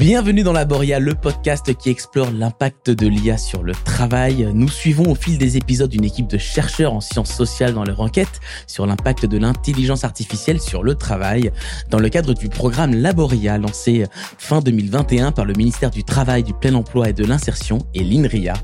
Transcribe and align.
Bienvenue 0.00 0.42
dans 0.42 0.54
Laboria, 0.54 0.98
le 0.98 1.14
podcast 1.14 1.74
qui 1.76 1.90
explore 1.90 2.30
l'impact 2.30 2.88
de 2.88 3.06
l'IA 3.06 3.36
sur 3.36 3.62
le 3.62 3.74
travail. 3.74 4.48
Nous 4.54 4.70
suivons 4.70 5.10
au 5.10 5.14
fil 5.14 5.36
des 5.36 5.58
épisodes 5.58 5.92
une 5.92 6.04
équipe 6.04 6.26
de 6.26 6.38
chercheurs 6.38 6.94
en 6.94 7.02
sciences 7.02 7.34
sociales 7.34 7.74
dans 7.74 7.84
leur 7.84 8.00
enquête 8.00 8.40
sur 8.66 8.86
l'impact 8.86 9.26
de 9.26 9.36
l'intelligence 9.36 10.02
artificielle 10.04 10.58
sur 10.58 10.82
le 10.82 10.94
travail 10.94 11.52
dans 11.90 11.98
le 11.98 12.08
cadre 12.08 12.32
du 12.32 12.48
programme 12.48 12.94
Laboria 12.94 13.58
lancé 13.58 14.06
fin 14.38 14.60
2021 14.60 15.32
par 15.32 15.44
le 15.44 15.52
ministère 15.52 15.90
du 15.90 16.02
Travail, 16.02 16.44
du 16.44 16.54
Plein 16.54 16.72
Emploi 16.76 17.10
et 17.10 17.12
de 17.12 17.26
l'Insertion 17.26 17.80
et 17.92 18.02
l'INRIA. 18.02 18.54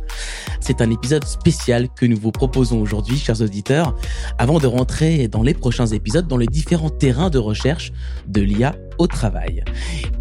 C'est 0.61 0.81
un 0.81 0.91
épisode 0.91 1.27
spécial 1.27 1.89
que 1.95 2.07
nous 2.07 2.17
vous 2.17 2.33
proposons 2.33 2.81
aujourd'hui, 2.81 3.19
chers 3.19 3.43
auditeurs, 3.43 3.95
avant 4.39 4.59
de 4.59 4.67
rentrer 4.67 5.29
dans 5.29 5.43
les 5.43 5.53
prochains 5.53 5.89
épisodes 5.89 6.27
dans 6.27 6.39
les 6.39 6.47
différents 6.47 6.89
terrains 6.89 7.29
de 7.29 7.39
recherche 7.39 7.93
de 8.27 8.41
l'IA 8.41 8.75
au 8.99 9.07
travail. 9.07 9.65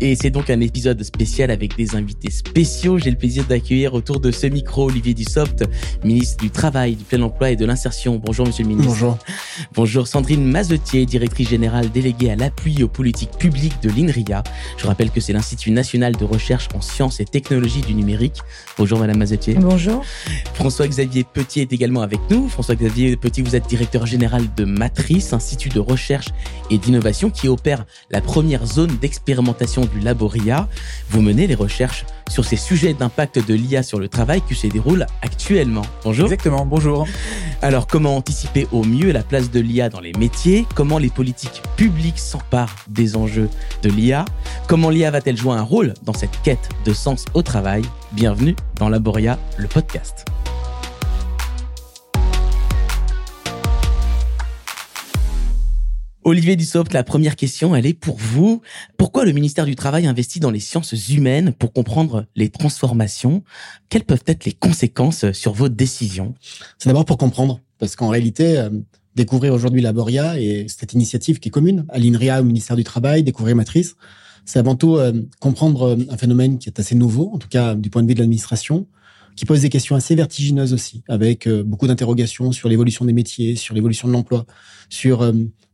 Et 0.02 0.16
c'est 0.16 0.30
donc 0.30 0.50
un 0.50 0.60
épisode 0.60 1.02
spécial 1.04 1.52
avec 1.52 1.76
des 1.76 1.96
invités 1.96 2.32
spéciaux. 2.32 2.98
J'ai 2.98 3.12
le 3.12 3.18
plaisir 3.18 3.46
d'accueillir 3.46 3.94
autour 3.94 4.20
de 4.20 4.32
ce 4.32 4.48
micro 4.48 4.86
Olivier 4.90 5.14
Dussopt, 5.14 5.64
ministre 6.04 6.44
du 6.44 6.50
Travail, 6.50 6.96
du 6.96 7.04
Plein 7.04 7.22
Emploi 7.22 7.52
et 7.52 7.56
de 7.56 7.66
l'Insertion. 7.66 8.22
Bonjour 8.24 8.46
Monsieur 8.46 8.64
le 8.64 8.70
ministre. 8.70 8.92
Bonjour. 8.92 9.18
Bonjour 9.74 10.08
Sandrine 10.08 10.46
Mazetier, 10.46 11.06
directrice 11.06 11.50
générale 11.50 11.92
déléguée 11.92 12.32
à 12.32 12.36
l'appui 12.36 12.84
aux 12.84 12.88
politiques 12.88 13.38
publiques 13.38 13.82
de 13.82 13.90
l'INRIA. 13.90 14.44
Je 14.78 14.88
rappelle 14.88 15.12
que 15.12 15.20
c'est 15.20 15.34
l'Institut 15.34 15.72
national 15.72 16.16
de 16.16 16.26
recherche 16.26 16.68
en 16.76 16.82
sciences 16.82 17.20
et 17.20 17.26
technologies 17.26 17.82
du 17.82 17.94
numérique. 17.94 18.40
Bonjour 18.78 19.00
Madame 19.00 19.18
Mazetier. 19.18 19.55
Bonjour. 19.55 20.04
François-Xavier 20.54 21.24
Petit 21.24 21.62
est 21.62 21.72
également 21.74 22.02
avec 22.02 22.20
nous. 22.30 22.50
François-Xavier 22.50 23.16
Petit, 23.16 23.42
vous 23.42 23.55
êtes 23.55 23.68
directeur 23.68 24.05
général 24.05 24.44
de 24.55 24.66
Matrice, 24.66 25.34
institut 25.34 25.70
de 25.70 25.80
recherche 25.80 26.28
et 26.70 26.78
d'innovation 26.78 27.30
qui 27.30 27.48
opère 27.48 27.86
la 28.12 28.22
première 28.22 28.65
zone 28.66 28.98
d'expérimentation 29.02 29.85
du 29.85 29.99
Laboria. 29.99 30.68
Vous 31.10 31.21
menez 31.21 31.48
les 31.48 31.55
recherches 31.55 32.05
sur 32.30 32.46
ces 32.46 32.55
sujets 32.55 32.94
d'impact 32.94 33.46
de 33.46 33.54
l'IA 33.54 33.84
sur 33.84 33.99
le 33.99 34.08
travail 34.08 34.41
qui 34.41 34.55
se 34.55 34.68
déroulent 34.68 35.05
actuellement. 35.21 35.84
Bonjour. 36.04 36.26
Exactement, 36.26 36.66
bonjour. 36.66 37.08
Alors, 37.62 37.88
comment 37.88 38.18
anticiper 38.18 38.68
au 38.71 38.84
mieux 38.84 39.12
la 39.12 39.24
place 39.24 39.52
de 39.52 39.60
l'IA 39.60 39.90
dans 39.90 39.99
les 39.99 40.13
métiers? 40.13 40.66
Comment 40.76 40.98
les 40.98 41.10
politiques 41.10 41.62
publiques 41.77 42.20
s'emparent 42.20 42.76
des 42.88 43.16
enjeux 43.16 43.49
de 43.84 43.90
l'IA 43.90 44.26
Comment 44.68 44.90
l'IA 44.90 45.12
va-t-elle 45.12 45.38
jouer 45.38 45.54
un 45.54 45.62
rôle 45.62 45.93
dans 46.04 46.13
cette 46.13 46.41
quête 46.43 46.70
de 46.86 46.93
sens 46.93 47.26
au 47.34 47.41
travail? 47.41 47.84
Bienvenue 48.13 48.55
dans 48.77 48.90
Laboria, 48.90 49.38
le 49.58 49.68
podcast. 49.68 50.26
Olivier 56.27 56.55
Dussopt, 56.55 56.91
la 56.91 57.04
première 57.04 57.35
question, 57.35 57.76
elle 57.76 57.85
est 57.85 57.93
pour 57.93 58.18
vous. 58.18 58.63
Pourquoi 58.98 59.26
le 59.26 59.31
ministère 59.31 59.68
du 59.68 59.76
Travail 59.76 60.07
investit 60.07 60.40
dans 60.40 60.49
les 60.49 60.59
sciences 60.59 61.09
humaines 61.09 61.54
pour 61.54 61.71
comprendre 61.71 62.26
les 62.35 62.49
transformations? 62.49 63.43
Quelles 63.90 64.06
peuvent 64.06 64.23
être 64.25 64.44
les 64.44 64.51
conséquences 64.51 65.31
sur 65.34 65.53
vos 65.53 65.69
décisions? 65.69 66.34
C'est 66.79 66.90
d'abord 66.90 67.06
pour 67.06 67.19
comprendre, 67.19 67.62
parce 67.78 67.96
qu'en 67.96 68.07
réalité, 68.07 68.57
euh, 68.57 68.72
découvrir 69.13 69.53
aujourd'hui 69.53 69.84
Laboria 69.84 70.40
et 70.40 70.66
cette 70.68 70.94
initiative 70.94 71.38
qui 71.38 71.50
est 71.50 71.51
commune 71.51 71.85
à 71.90 72.00
l'INRIA, 72.00 72.41
au 72.41 72.44
ministère 72.44 72.75
du 72.75 72.84
Travail, 72.84 73.22
découvrir 73.22 73.56
Matrice, 73.56 73.96
c'est 74.46 74.57
avant 74.57 74.75
tout 74.75 74.96
euh, 74.96 75.13
comprendre 75.40 75.90
euh, 75.90 75.96
un 76.09 76.18
phénomène 76.18 76.57
qui 76.57 76.69
est 76.69 76.79
assez 76.79 76.96
nouveau, 76.96 77.29
en 77.35 77.38
tout 77.38 77.50
cas 77.50 77.75
du 77.75 77.91
point 77.91 78.01
de 78.01 78.07
vue 78.07 78.16
de 78.16 78.19
l'administration, 78.22 78.88
qui 79.36 79.46
pose 79.46 79.62
des 79.62 79.69
questions 79.69 79.96
assez 79.96 80.16
vertigineuses 80.16 80.74
aussi, 80.74 81.03
avec 81.08 81.50
beaucoup 81.50 81.88
d'interrogations 81.88 82.52
sur 82.52 82.69
l'évolution 82.69 83.06
des 83.06 83.14
métiers, 83.14 83.56
sur 83.56 83.75
l'évolution 83.75 84.08
de 84.08 84.14
l'emploi, 84.14 84.46
sur 84.90 85.24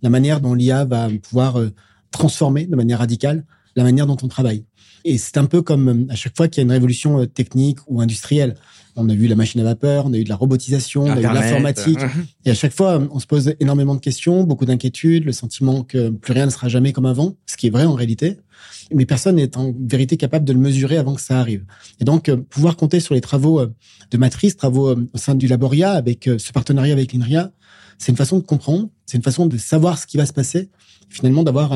la 0.01 0.09
manière 0.09 0.41
dont 0.41 0.53
l'IA 0.53 0.85
va 0.85 1.09
pouvoir 1.21 1.57
euh, 1.57 1.69
transformer 2.11 2.65
de 2.65 2.75
manière 2.75 2.99
radicale 2.99 3.45
la 3.75 3.83
manière 3.83 4.05
dont 4.05 4.17
on 4.21 4.27
travaille. 4.27 4.65
Et 5.05 5.17
c'est 5.17 5.37
un 5.37 5.45
peu 5.45 5.61
comme 5.61 5.87
euh, 5.89 6.11
à 6.11 6.15
chaque 6.15 6.35
fois 6.35 6.47
qu'il 6.47 6.61
y 6.61 6.61
a 6.61 6.65
une 6.65 6.71
révolution 6.71 7.19
euh, 7.19 7.25
technique 7.25 7.79
ou 7.87 8.01
industrielle. 8.01 8.55
On 8.95 9.07
a 9.09 9.15
vu 9.15 9.27
la 9.27 9.35
machine 9.35 9.61
à 9.61 9.63
vapeur, 9.63 10.05
on 10.05 10.13
a 10.13 10.17
eu 10.17 10.23
de 10.23 10.29
la 10.29 10.35
robotisation, 10.35 11.03
on 11.03 11.11
a 11.11 11.19
eu 11.19 11.23
de 11.23 11.33
l'informatique. 11.33 11.99
Et 12.45 12.51
à 12.51 12.53
chaque 12.53 12.73
fois, 12.73 13.01
on 13.11 13.19
se 13.19 13.25
pose 13.25 13.55
énormément 13.61 13.95
de 13.95 14.01
questions, 14.01 14.43
beaucoup 14.43 14.65
d'inquiétudes, 14.65 15.23
le 15.23 15.31
sentiment 15.31 15.83
que 15.83 16.09
plus 16.09 16.33
rien 16.33 16.45
ne 16.45 16.51
sera 16.51 16.67
jamais 16.67 16.91
comme 16.91 17.05
avant, 17.05 17.37
ce 17.45 17.55
qui 17.55 17.67
est 17.67 17.69
vrai 17.69 17.85
en 17.85 17.93
réalité. 17.93 18.37
Mais 18.93 19.05
personne 19.05 19.37
n'est 19.37 19.55
en 19.55 19.73
vérité 19.79 20.17
capable 20.17 20.43
de 20.43 20.51
le 20.51 20.59
mesurer 20.59 20.97
avant 20.97 21.15
que 21.15 21.21
ça 21.21 21.39
arrive. 21.39 21.63
Et 22.01 22.03
donc, 22.03 22.29
pouvoir 22.49 22.75
compter 22.75 22.99
sur 22.99 23.15
les 23.15 23.21
travaux 23.21 23.61
de 23.65 24.17
matrice, 24.17 24.57
travaux 24.57 24.93
au 24.93 25.17
sein 25.17 25.35
du 25.35 25.47
Laboria, 25.47 25.93
avec 25.93 26.29
ce 26.37 26.51
partenariat 26.51 26.91
avec 26.91 27.13
l'INRIA, 27.13 27.53
c'est 27.97 28.11
une 28.11 28.17
façon 28.17 28.39
de 28.39 28.43
comprendre, 28.43 28.89
c'est 29.05 29.15
une 29.15 29.23
façon 29.23 29.45
de 29.45 29.57
savoir 29.57 29.97
ce 29.97 30.05
qui 30.05 30.17
va 30.17 30.25
se 30.25 30.33
passer, 30.33 30.69
finalement 31.07 31.43
d'avoir 31.43 31.71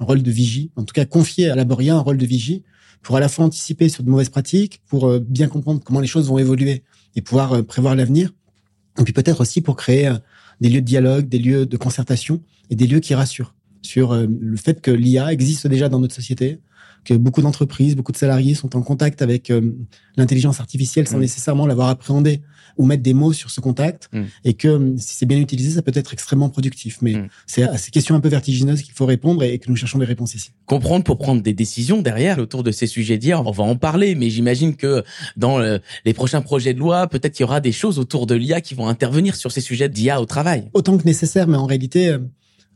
un, 0.00 0.04
rôle 0.04 0.22
de 0.22 0.30
vigie, 0.30 0.70
en 0.76 0.84
tout 0.84 0.92
cas 0.92 1.04
confier 1.04 1.50
à 1.50 1.54
Laboria 1.54 1.94
un 1.94 2.00
rôle 2.00 2.16
de 2.16 2.26
vigie 2.26 2.62
pour 3.02 3.16
à 3.16 3.20
la 3.20 3.28
fois 3.28 3.44
anticiper 3.44 3.88
sur 3.88 4.02
de 4.02 4.10
mauvaises 4.10 4.28
pratiques, 4.28 4.82
pour 4.86 5.08
euh, 5.08 5.20
bien 5.20 5.48
comprendre 5.48 5.80
comment 5.82 6.00
les 6.00 6.06
choses 6.06 6.28
vont 6.28 6.38
évoluer 6.38 6.82
et 7.16 7.22
pouvoir 7.22 7.52
euh, 7.52 7.62
prévoir 7.62 7.94
l'avenir, 7.94 8.30
et 8.98 9.04
puis 9.04 9.12
peut-être 9.12 9.40
aussi 9.40 9.60
pour 9.60 9.76
créer 9.76 10.08
euh, 10.08 10.18
des 10.60 10.68
lieux 10.68 10.82
de 10.82 10.86
dialogue, 10.86 11.28
des 11.28 11.38
lieux 11.38 11.66
de 11.66 11.76
concertation 11.76 12.42
et 12.68 12.76
des 12.76 12.86
lieux 12.86 13.00
qui 13.00 13.14
rassurent 13.14 13.54
sur 13.82 14.14
le 14.14 14.56
fait 14.58 14.82
que 14.82 14.90
l'IA 14.90 15.32
existe 15.32 15.66
déjà 15.66 15.88
dans 15.88 16.00
notre 16.00 16.14
société, 16.14 16.60
que 17.04 17.14
beaucoup 17.14 17.42
d'entreprises, 17.42 17.96
beaucoup 17.96 18.12
de 18.12 18.16
salariés 18.16 18.54
sont 18.54 18.76
en 18.76 18.82
contact 18.82 19.22
avec 19.22 19.52
l'intelligence 20.16 20.60
artificielle 20.60 21.08
sans 21.08 21.16
mmh. 21.16 21.20
nécessairement 21.20 21.66
l'avoir 21.66 21.88
appréhendée 21.88 22.42
ou 22.76 22.86
mettre 22.86 23.02
des 23.02 23.14
mots 23.14 23.32
sur 23.32 23.50
ce 23.50 23.60
contact 23.60 24.08
mm. 24.12 24.22
et 24.44 24.54
que 24.54 24.68
hum, 24.68 24.98
si 24.98 25.16
c'est 25.16 25.26
bien 25.26 25.38
utilisé, 25.38 25.72
ça 25.72 25.82
peut 25.82 25.92
être 25.94 26.12
extrêmement 26.12 26.48
productif. 26.48 26.98
Mais 27.02 27.14
mm. 27.14 27.28
c'est 27.46 27.62
à 27.62 27.78
ces 27.78 27.90
questions 27.90 28.14
un 28.14 28.20
peu 28.20 28.28
vertigineuses 28.28 28.82
qu'il 28.82 28.94
faut 28.94 29.06
répondre 29.06 29.42
et 29.42 29.58
que 29.58 29.68
nous 29.68 29.76
cherchons 29.76 29.98
des 29.98 30.04
réponses 30.06 30.34
ici. 30.34 30.52
Comprendre 30.66 31.04
pour 31.04 31.18
prendre 31.18 31.42
des 31.42 31.52
décisions 31.52 32.02
derrière 32.02 32.38
autour 32.38 32.62
de 32.62 32.70
ces 32.70 32.86
sujets 32.86 33.18
d'IA, 33.18 33.40
on 33.40 33.50
va 33.50 33.64
en 33.64 33.76
parler, 33.76 34.14
mais 34.14 34.30
j'imagine 34.30 34.76
que 34.76 35.04
dans 35.36 35.60
euh, 35.60 35.78
les 36.04 36.14
prochains 36.14 36.42
projets 36.42 36.74
de 36.74 36.78
loi, 36.78 37.06
peut-être 37.06 37.34
qu'il 37.34 37.44
y 37.44 37.48
aura 37.48 37.60
des 37.60 37.72
choses 37.72 37.98
autour 37.98 38.26
de 38.26 38.34
l'IA 38.34 38.60
qui 38.60 38.74
vont 38.74 38.88
intervenir 38.88 39.36
sur 39.36 39.52
ces 39.52 39.60
sujets 39.60 39.88
d'IA 39.88 40.20
au 40.20 40.26
travail. 40.26 40.70
Autant 40.72 40.96
que 40.96 41.04
nécessaire, 41.04 41.48
mais 41.48 41.56
en 41.56 41.66
réalité, 41.66 42.08
euh, 42.08 42.18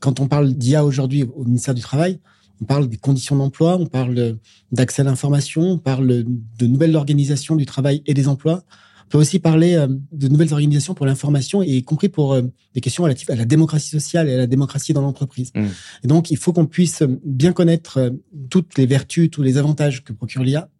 quand 0.01 0.21
on 0.21 0.29
parle 0.29 0.53
d'IA 0.53 0.85
aujourd'hui 0.85 1.23
au 1.23 1.45
ministère 1.45 1.75
du 1.75 1.81
Travail, 1.81 2.19
on 2.61 2.65
parle 2.65 2.89
des 2.89 2.97
conditions 2.97 3.37
d'emploi, 3.37 3.77
on 3.77 3.87
parle 3.87 4.39
d'accès 4.73 5.03
à 5.03 5.05
l'information, 5.05 5.63
on 5.63 5.79
parle 5.79 6.07
de 6.07 6.67
nouvelles 6.67 6.97
organisations 6.97 7.57
du 7.57 7.67
travail 7.67 8.03
et 8.07 8.15
des 8.15 8.29
emplois. 8.29 8.65
On 9.07 9.09
peut 9.11 9.19
aussi 9.19 9.39
parler 9.39 9.75
euh, 9.75 9.87
de 10.13 10.29
nouvelles 10.29 10.53
organisations 10.53 10.95
pour 10.95 11.07
l'information 11.07 11.63
et 11.63 11.77
y 11.77 11.83
compris 11.83 12.09
pour 12.09 12.33
euh, 12.33 12.43
des 12.75 12.81
questions 12.81 13.03
relatives 13.03 13.31
à 13.31 13.37
la 13.37 13.45
démocratie 13.45 13.91
sociale 13.91 14.29
et 14.29 14.35
à 14.35 14.39
la 14.39 14.47
démocratie 14.47 14.93
dans 14.93 15.03
l'entreprise. 15.03 15.53
Mmh. 15.55 15.67
Et 16.05 16.09
donc, 16.09 16.31
il 16.31 16.37
faut 16.37 16.53
qu'on 16.53 16.67
puisse 16.67 17.03
euh, 17.03 17.21
bien 17.25 17.53
connaître 17.53 18.13
toutes 18.51 18.79
les 18.79 18.87
vertus, 18.87 19.31
tous 19.31 19.43
les 19.43 19.59
avantages 19.59 20.05
que 20.05 20.13
procure 20.13 20.43
l'IA, 20.43 20.71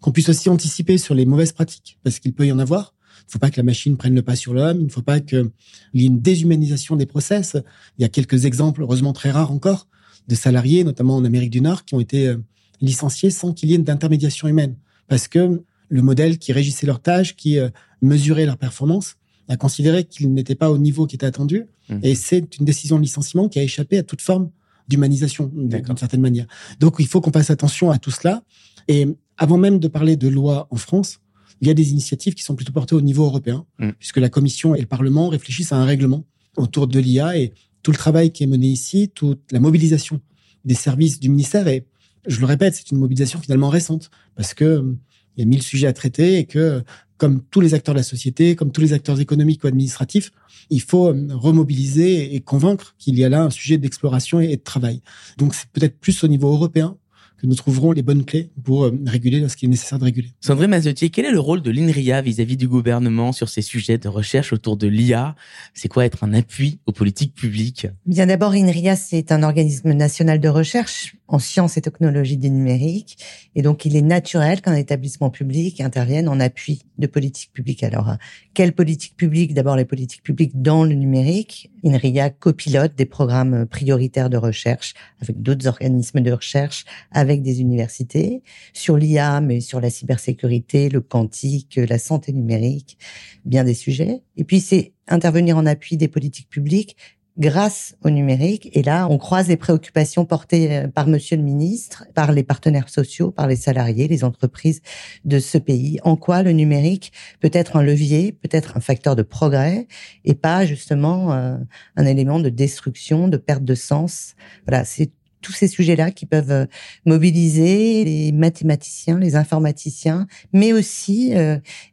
qu'on 0.00 0.12
puisse 0.12 0.28
aussi 0.28 0.48
anticiper 0.48 0.98
sur 0.98 1.14
les 1.14 1.26
mauvaises 1.26 1.52
pratiques, 1.52 1.98
parce 2.04 2.18
qu'il 2.18 2.32
peut 2.32 2.46
y 2.46 2.52
en 2.52 2.58
avoir. 2.58 2.94
Il 3.22 3.28
ne 3.28 3.32
faut 3.32 3.38
pas 3.38 3.50
que 3.50 3.56
la 3.56 3.64
machine 3.64 3.96
prenne 3.96 4.14
le 4.14 4.22
pas 4.22 4.36
sur 4.36 4.54
l'homme. 4.54 4.78
Il 4.80 4.86
ne 4.86 4.90
faut 4.90 5.02
pas 5.02 5.18
qu'il 5.20 5.50
y 5.94 6.04
ait 6.04 6.06
une 6.06 6.20
déshumanisation 6.20 6.94
des 6.94 7.06
process. 7.06 7.56
Il 7.98 8.02
y 8.02 8.04
a 8.04 8.08
quelques 8.08 8.44
exemples, 8.44 8.82
heureusement 8.82 9.12
très 9.12 9.30
rares 9.30 9.50
encore, 9.50 9.88
de 10.28 10.34
salariés, 10.34 10.84
notamment 10.84 11.16
en 11.16 11.24
Amérique 11.24 11.50
du 11.50 11.60
Nord, 11.60 11.84
qui 11.84 11.94
ont 11.94 12.00
été 12.00 12.34
licenciés 12.80 13.30
sans 13.30 13.52
qu'il 13.52 13.70
y 13.70 13.74
ait 13.74 13.78
d'intermédiation 13.78 14.48
humaine. 14.48 14.76
Parce 15.08 15.28
que 15.28 15.62
le 15.88 16.02
modèle 16.02 16.38
qui 16.38 16.52
régissait 16.52 16.86
leurs 16.86 17.00
tâches, 17.00 17.36
qui 17.36 17.58
euh, 17.58 17.68
mesurait 18.02 18.46
leur 18.46 18.56
performance, 18.56 19.16
a 19.48 19.56
considéré 19.56 20.04
qu'ils 20.04 20.32
n'étaient 20.32 20.56
pas 20.56 20.70
au 20.70 20.78
niveau 20.78 21.06
qui 21.06 21.14
était 21.14 21.26
attendu. 21.26 21.66
Mmh. 21.88 21.98
Et 22.02 22.14
c'est 22.14 22.58
une 22.58 22.64
décision 22.64 22.96
de 22.96 23.02
licenciement 23.02 23.48
qui 23.48 23.58
a 23.60 23.62
échappé 23.62 23.98
à 23.98 24.02
toute 24.02 24.20
forme 24.20 24.50
d'humanisation, 24.88 25.50
d'une 25.54 25.96
certaine 25.96 26.20
manière. 26.20 26.46
Donc, 26.80 26.96
il 26.98 27.06
faut 27.06 27.20
qu'on 27.20 27.32
fasse 27.32 27.50
attention 27.50 27.90
à 27.90 27.98
tout 27.98 28.10
cela. 28.10 28.42
Et 28.88 29.06
avant 29.36 29.58
même 29.58 29.78
de 29.78 29.88
parler 29.88 30.16
de 30.16 30.28
loi 30.28 30.66
en 30.70 30.76
France, 30.76 31.18
il 31.60 31.68
y 31.68 31.70
a 31.70 31.74
des 31.74 31.90
initiatives 31.90 32.34
qui 32.34 32.42
sont 32.42 32.54
plutôt 32.54 32.72
portées 32.72 32.94
au 32.94 33.00
niveau 33.00 33.24
européen, 33.24 33.66
mmh. 33.78 33.90
puisque 33.98 34.18
la 34.18 34.28
Commission 34.28 34.74
et 34.74 34.80
le 34.80 34.86
Parlement 34.86 35.28
réfléchissent 35.28 35.72
à 35.72 35.76
un 35.76 35.84
règlement 35.84 36.24
autour 36.56 36.86
de 36.86 36.98
l'IA 36.98 37.38
et 37.38 37.52
tout 37.86 37.92
le 37.92 37.98
travail 37.98 38.32
qui 38.32 38.42
est 38.42 38.48
mené 38.48 38.66
ici, 38.66 39.12
toute 39.14 39.52
la 39.52 39.60
mobilisation 39.60 40.20
des 40.64 40.74
services 40.74 41.20
du 41.20 41.28
ministère. 41.28 41.68
Et 41.68 41.86
je 42.26 42.40
le 42.40 42.46
répète, 42.46 42.74
c'est 42.74 42.90
une 42.90 42.98
mobilisation 42.98 43.40
finalement 43.40 43.68
récente, 43.68 44.10
parce 44.34 44.54
que 44.54 44.96
il 45.36 45.40
y 45.40 45.42
a 45.44 45.46
mille 45.46 45.62
sujets 45.62 45.86
à 45.86 45.92
traiter 45.92 46.38
et 46.38 46.46
que, 46.46 46.82
comme 47.16 47.44
tous 47.48 47.60
les 47.60 47.74
acteurs 47.74 47.94
de 47.94 48.00
la 48.00 48.02
société, 48.02 48.56
comme 48.56 48.72
tous 48.72 48.80
les 48.80 48.92
acteurs 48.92 49.20
économiques 49.20 49.62
ou 49.62 49.68
administratifs, 49.68 50.32
il 50.68 50.80
faut 50.80 51.10
euh, 51.10 51.28
remobiliser 51.30 52.34
et 52.34 52.40
convaincre 52.40 52.96
qu'il 52.98 53.16
y 53.16 53.22
a 53.22 53.28
là 53.28 53.44
un 53.44 53.50
sujet 53.50 53.78
d'exploration 53.78 54.40
et 54.40 54.56
de 54.56 54.62
travail. 54.62 55.00
Donc 55.38 55.54
c'est 55.54 55.68
peut-être 55.68 55.96
plus 56.00 56.24
au 56.24 56.26
niveau 56.26 56.52
européen 56.52 56.96
que 57.38 57.46
nous 57.46 57.54
trouverons 57.54 57.92
les 57.92 58.02
bonnes 58.02 58.24
clés 58.24 58.50
pour 58.64 58.84
euh, 58.84 58.98
réguler 59.06 59.40
lorsqu'il 59.40 59.68
est 59.68 59.70
nécessaire 59.70 59.98
de 59.98 60.04
réguler. 60.04 60.28
Sandrine 60.40 60.70
Mazetier, 60.70 61.10
quel 61.10 61.26
est 61.26 61.30
le 61.30 61.40
rôle 61.40 61.62
de 61.62 61.70
l'INRIA 61.70 62.22
vis-à-vis 62.22 62.56
du 62.56 62.66
gouvernement 62.66 63.32
sur 63.32 63.48
ces 63.48 63.62
sujets 63.62 63.98
de 63.98 64.08
recherche 64.08 64.52
autour 64.52 64.76
de 64.76 64.86
l'IA 64.86 65.36
C'est 65.74 65.88
quoi 65.88 66.06
être 66.06 66.24
un 66.24 66.32
appui 66.32 66.78
aux 66.86 66.92
politiques 66.92 67.34
publiques? 67.34 67.86
Bien 68.06 68.26
d'abord, 68.26 68.52
l'INRIA, 68.52 68.96
c'est 68.96 69.32
un 69.32 69.42
organisme 69.42 69.92
national 69.92 70.40
de 70.40 70.48
recherche 70.48 71.16
en 71.28 71.38
sciences 71.38 71.76
et 71.76 71.82
technologies 71.82 72.38
du 72.38 72.50
numérique. 72.50 73.18
Et 73.54 73.62
donc, 73.62 73.84
il 73.84 73.96
est 73.96 74.02
naturel 74.02 74.62
qu'un 74.62 74.74
établissement 74.74 75.30
public 75.30 75.80
intervienne 75.80 76.28
en 76.28 76.40
appui 76.40 76.85
de 76.98 77.06
politiques 77.06 77.52
publiques. 77.52 77.82
Alors, 77.82 78.16
quelles 78.54 78.72
politiques 78.72 79.16
publiques 79.16 79.54
D'abord, 79.54 79.76
les 79.76 79.84
politiques 79.84 80.22
publiques 80.22 80.60
dans 80.60 80.84
le 80.84 80.94
numérique. 80.94 81.70
INRIA 81.84 82.30
copilote 82.30 82.94
des 82.96 83.06
programmes 83.06 83.66
prioritaires 83.66 84.30
de 84.30 84.36
recherche 84.36 84.94
avec 85.20 85.40
d'autres 85.40 85.66
organismes 85.66 86.20
de 86.20 86.32
recherche, 86.32 86.84
avec 87.12 87.42
des 87.42 87.60
universités 87.60 88.42
sur 88.72 88.96
l'IA, 88.96 89.40
mais 89.40 89.60
sur 89.60 89.80
la 89.80 89.90
cybersécurité, 89.90 90.88
le 90.88 91.00
quantique, 91.00 91.76
la 91.76 91.98
santé 91.98 92.32
numérique, 92.32 92.98
bien 93.44 93.64
des 93.64 93.74
sujets. 93.74 94.22
Et 94.36 94.44
puis 94.44 94.60
c'est 94.60 94.92
intervenir 95.08 95.56
en 95.56 95.66
appui 95.66 95.96
des 95.96 96.08
politiques 96.08 96.48
publiques 96.48 96.96
grâce 97.38 97.96
au 98.02 98.10
numérique. 98.10 98.70
Et 98.72 98.82
là, 98.82 99.06
on 99.10 99.18
croise 99.18 99.48
les 99.48 99.56
préoccupations 99.56 100.24
portées 100.24 100.72
euh, 100.72 100.88
par 100.88 101.06
Monsieur 101.06 101.36
le 101.36 101.42
ministre, 101.42 102.06
par 102.14 102.32
les 102.32 102.42
partenaires 102.42 102.88
sociaux, 102.88 103.30
par 103.30 103.46
les 103.46 103.56
salariés, 103.56 104.08
les 104.08 104.24
entreprises 104.24 104.80
de 105.24 105.38
ce 105.38 105.58
pays. 105.58 105.98
En 106.02 106.16
quoi 106.16 106.42
le 106.42 106.52
numérique 106.52 107.12
peut 107.40 107.50
être 107.52 107.76
un 107.76 107.82
levier, 107.82 108.32
peut 108.32 108.48
être 108.52 108.76
un 108.76 108.80
facteur 108.80 109.16
de 109.16 109.22
progrès, 109.22 109.86
et 110.24 110.34
pas 110.34 110.64
justement 110.64 111.32
euh, 111.32 111.56
un 111.96 112.06
élément 112.06 112.40
de 112.40 112.48
destruction, 112.48 113.28
de 113.28 113.36
perte 113.36 113.64
de 113.64 113.74
sens? 113.74 114.34
Voilà, 114.66 114.84
c'est 114.84 115.10
tous 115.42 115.52
ces 115.52 115.68
sujets-là 115.68 116.10
qui 116.10 116.26
peuvent 116.26 116.50
euh, 116.50 116.66
mobiliser 117.04 118.04
les 118.04 118.32
mathématiciens, 118.32 119.18
les 119.18 119.36
informaticiens, 119.36 120.26
mais 120.52 120.72
aussi 120.72 121.34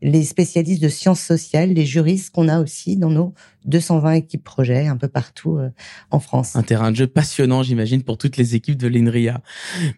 les 0.01 0.23
spécialistes 0.23 0.81
de 0.81 0.89
sciences 0.89 1.21
sociales, 1.21 1.73
les 1.73 1.85
juristes 1.85 2.31
qu'on 2.31 2.47
a 2.47 2.59
aussi 2.59 2.97
dans 2.97 3.09
nos 3.09 3.33
220 3.65 4.13
équipes 4.13 4.43
projets 4.43 4.87
un 4.87 4.97
peu 4.97 5.07
partout 5.07 5.57
euh, 5.57 5.69
en 6.11 6.19
France. 6.19 6.55
Un 6.55 6.63
terrain 6.63 6.91
de 6.91 6.95
jeu 6.95 7.07
passionnant, 7.07 7.63
j'imagine, 7.63 8.03
pour 8.03 8.17
toutes 8.17 8.37
les 8.37 8.55
équipes 8.55 8.77
de 8.77 8.87
l'INRIA. 8.87 9.41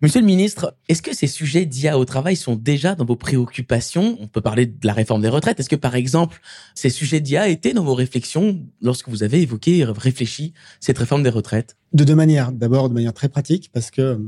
Monsieur 0.02 0.22
le 0.22 0.26
ministre, 0.26 0.76
est-ce 0.90 1.02
que 1.02 1.16
ces 1.16 1.28
sujets 1.28 1.66
d'IA 1.66 1.98
au 1.98 2.06
travail 2.06 2.36
sont 2.36 2.56
déjà 2.56 2.96
dans 2.96 3.06
vos 3.06 3.16
préoccupations? 3.16 4.18
On 4.20 4.28
peut 4.28 4.42
parler 4.42 4.66
de 4.66 4.86
la 4.86 4.94
réforme 4.94 5.22
des 5.22 5.30
retraites. 5.30 5.60
Est-ce 5.60 5.70
que, 5.70 5.76
par 5.76 5.96
exemple, 5.96 6.42
ces 6.74 6.90
sujets 6.90 7.20
d'IA 7.20 7.48
étaient 7.48 7.74
dans 7.74 7.84
vos 7.84 7.96
réflexions 7.96 8.62
lorsque 8.82 9.10
vous 9.10 9.24
avez 9.24 9.42
évoqué, 9.42 9.84
réfléchi 9.86 10.54
cette 10.80 10.98
réforme 10.98 11.24
des 11.24 11.30
retraites? 11.30 11.78
De 11.94 12.04
deux 12.04 12.16
manières. 12.16 12.52
D'abord, 12.52 12.90
de 12.90 12.94
manière 12.94 13.14
très 13.14 13.30
pratique, 13.30 13.70
parce 13.74 13.92
que 13.92 14.20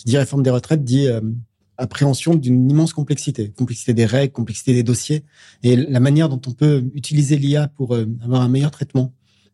qui 0.00 0.06
dit 0.06 0.16
réforme 0.16 0.42
des 0.42 0.50
retraites 0.50 0.82
dit 0.82 1.08
euh, 1.08 1.20
appréhension 1.80 2.34
d'une 2.34 2.70
immense 2.70 2.92
complexité, 2.92 3.50
complexité 3.50 3.94
des 3.94 4.04
règles, 4.04 4.32
complexité 4.32 4.74
des 4.74 4.82
dossiers, 4.82 5.24
et 5.62 5.76
la 5.76 6.00
manière 6.00 6.28
dont 6.28 6.40
on 6.46 6.52
peut 6.52 6.84
utiliser 6.94 7.36
l'IA 7.36 7.68
pour 7.68 7.94
euh, 7.94 8.06
avoir 8.22 8.42
un 8.42 8.48
meilleur 8.48 8.70
traitement, 8.70 9.12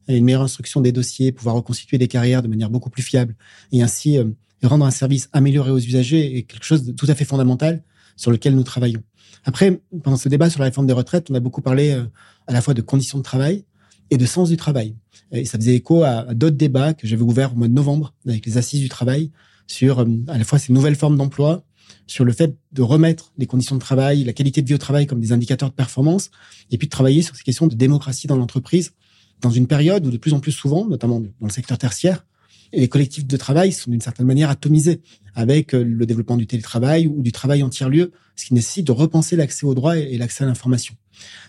une 0.08 0.24
meilleure 0.24 0.42
instruction 0.42 0.80
des 0.80 0.92
dossiers, 0.92 1.32
pouvoir 1.32 1.54
reconstituer 1.54 1.98
des 1.98 2.08
carrières 2.08 2.42
de 2.42 2.48
manière 2.48 2.68
beaucoup 2.68 2.90
plus 2.90 3.02
fiable, 3.02 3.36
et 3.72 3.82
ainsi 3.82 4.18
euh, 4.18 4.24
rendre 4.64 4.84
un 4.84 4.90
service 4.90 5.28
amélioré 5.32 5.70
aux 5.70 5.78
usagers 5.78 6.38
est 6.38 6.42
quelque 6.42 6.64
chose 6.64 6.84
de 6.84 6.92
tout 6.92 7.06
à 7.08 7.14
fait 7.14 7.24
fondamental 7.24 7.82
sur 8.16 8.30
lequel 8.30 8.54
nous 8.54 8.64
travaillons. 8.64 9.02
Après, 9.44 9.80
pendant 10.02 10.16
ce 10.16 10.28
débat 10.28 10.50
sur 10.50 10.60
la 10.60 10.66
réforme 10.66 10.88
des 10.88 10.92
retraites, 10.92 11.30
on 11.30 11.34
a 11.34 11.40
beaucoup 11.40 11.62
parlé 11.62 11.92
euh, 11.92 12.04
à 12.48 12.52
la 12.52 12.60
fois 12.60 12.74
de 12.74 12.82
conditions 12.82 13.18
de 13.18 13.22
travail 13.22 13.64
et 14.10 14.16
de 14.16 14.26
sens 14.26 14.48
du 14.48 14.56
travail. 14.56 14.96
Et 15.32 15.44
ça 15.44 15.58
faisait 15.58 15.74
écho 15.74 16.02
à, 16.02 16.34
d'autres 16.34 16.56
débats 16.56 16.94
que 16.94 17.06
j'avais 17.06 17.22
ouverts 17.22 17.52
au 17.52 17.56
mois 17.56 17.68
de 17.68 17.72
novembre 17.72 18.14
avec 18.26 18.46
les 18.46 18.58
assises 18.58 18.80
du 18.80 18.88
travail 18.88 19.30
sur 19.66 20.00
à 20.28 20.38
la 20.38 20.44
fois 20.44 20.60
ces 20.60 20.72
nouvelles 20.72 20.94
formes 20.94 21.16
d'emploi 21.16 21.65
sur 22.06 22.24
le 22.24 22.32
fait 22.32 22.56
de 22.72 22.82
remettre 22.82 23.32
les 23.38 23.46
conditions 23.46 23.74
de 23.74 23.80
travail, 23.80 24.24
la 24.24 24.32
qualité 24.32 24.62
de 24.62 24.66
vie 24.66 24.74
au 24.74 24.78
travail 24.78 25.06
comme 25.06 25.20
des 25.20 25.32
indicateurs 25.32 25.70
de 25.70 25.74
performance, 25.74 26.30
et 26.70 26.78
puis 26.78 26.86
de 26.86 26.90
travailler 26.90 27.22
sur 27.22 27.36
ces 27.36 27.42
questions 27.42 27.66
de 27.66 27.74
démocratie 27.74 28.26
dans 28.26 28.36
l'entreprise, 28.36 28.92
dans 29.40 29.50
une 29.50 29.66
période 29.66 30.06
où 30.06 30.10
de 30.10 30.16
plus 30.16 30.32
en 30.32 30.40
plus 30.40 30.52
souvent, 30.52 30.86
notamment 30.86 31.20
dans 31.20 31.46
le 31.46 31.50
secteur 31.50 31.78
tertiaire, 31.78 32.24
les 32.72 32.88
collectifs 32.88 33.26
de 33.26 33.36
travail 33.36 33.72
sont 33.72 33.90
d'une 33.90 34.00
certaine 34.00 34.26
manière 34.26 34.50
atomisés 34.50 35.00
avec 35.34 35.74
euh, 35.74 35.84
le 35.84 36.06
développement 36.06 36.36
du 36.36 36.46
télétravail 36.46 37.06
ou 37.06 37.22
du 37.22 37.32
travail 37.32 37.62
en 37.62 37.68
tiers-lieu, 37.68 38.12
ce 38.34 38.46
qui 38.46 38.54
nécessite 38.54 38.86
de 38.86 38.92
repenser 38.92 39.36
l'accès 39.36 39.66
aux 39.66 39.74
droits 39.74 39.96
et 39.96 40.16
l'accès 40.18 40.44
à 40.44 40.46
l'information. 40.46 40.94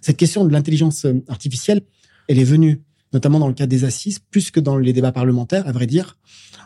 Cette 0.02 0.18
question 0.18 0.46
de 0.46 0.52
l'intelligence 0.52 1.06
euh, 1.06 1.24
artificielle, 1.28 1.82
elle 2.28 2.40
est 2.40 2.44
venue 2.44 2.82
notamment 3.14 3.40
dans 3.40 3.48
le 3.48 3.54
cadre 3.54 3.70
des 3.70 3.84
assises, 3.84 4.20
plus 4.20 4.52
que 4.52 4.60
dans 4.60 4.78
les 4.78 4.94
débats 4.94 5.12
parlementaires, 5.12 5.68
à 5.68 5.72
vrai 5.72 5.88
dire, 5.88 6.18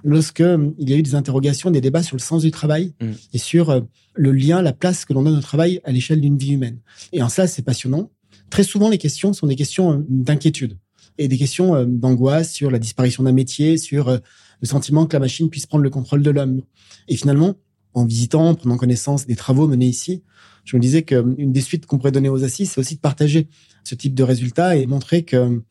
lorsque 0.03 0.41
euh, 0.41 0.71
il 0.79 0.89
y 0.89 0.93
a 0.93 0.97
eu 0.97 1.03
des 1.03 1.15
interrogations, 1.15 1.71
des 1.71 1.81
débats 1.81 2.03
sur 2.03 2.15
le 2.15 2.21
sens 2.21 2.41
du 2.41 2.51
travail 2.51 2.93
mm. 3.01 3.11
et 3.33 3.37
sur 3.37 3.69
euh, 3.69 3.81
le 4.15 4.31
lien, 4.31 4.61
la 4.61 4.73
place 4.73 5.05
que 5.05 5.13
l'on 5.13 5.23
donne 5.23 5.37
au 5.37 5.41
travail 5.41 5.81
à 5.83 5.91
l'échelle 5.91 6.21
d'une 6.21 6.37
vie 6.37 6.51
humaine. 6.51 6.79
Et 7.13 7.21
en 7.21 7.29
ça, 7.29 7.47
c'est 7.47 7.61
passionnant. 7.61 8.11
Très 8.49 8.63
souvent, 8.63 8.89
les 8.89 8.97
questions 8.97 9.33
sont 9.33 9.47
des 9.47 9.55
questions 9.55 9.93
euh, 9.93 10.05
d'inquiétude 10.09 10.77
et 11.17 11.27
des 11.27 11.37
questions 11.37 11.85
d'angoisse 11.85 12.51
sur 12.51 12.71
la 12.71 12.79
disparition 12.79 13.23
d'un 13.23 13.33
métier, 13.33 13.77
sur 13.77 14.09
le 14.09 14.67
sentiment 14.67 15.05
que 15.05 15.13
la 15.13 15.19
machine 15.19 15.49
puisse 15.49 15.65
prendre 15.67 15.83
le 15.83 15.89
contrôle 15.89 16.23
de 16.23 16.31
l'homme. 16.31 16.61
Et 17.09 17.17
finalement, 17.17 17.55
en 17.93 18.05
visitant, 18.05 18.47
en 18.47 18.55
prenant 18.55 18.77
connaissance 18.77 19.27
des 19.27 19.35
travaux 19.35 19.67
menés 19.67 19.87
ici, 19.87 20.23
je 20.63 20.77
me 20.77 20.81
disais 20.81 21.03
qu'une 21.03 21.51
des 21.51 21.61
suites 21.61 21.85
qu'on 21.85 21.97
pourrait 21.97 22.13
donner 22.13 22.29
aux 22.29 22.43
assises, 22.43 22.71
c'est 22.71 22.79
aussi 22.79 22.95
de 22.95 23.01
partager 23.01 23.49
ce 23.83 23.93
type 23.93 24.15
de 24.15 24.23
résultats 24.23 24.77
et 24.77 24.85
montrer 24.85 25.23
que 25.23 25.61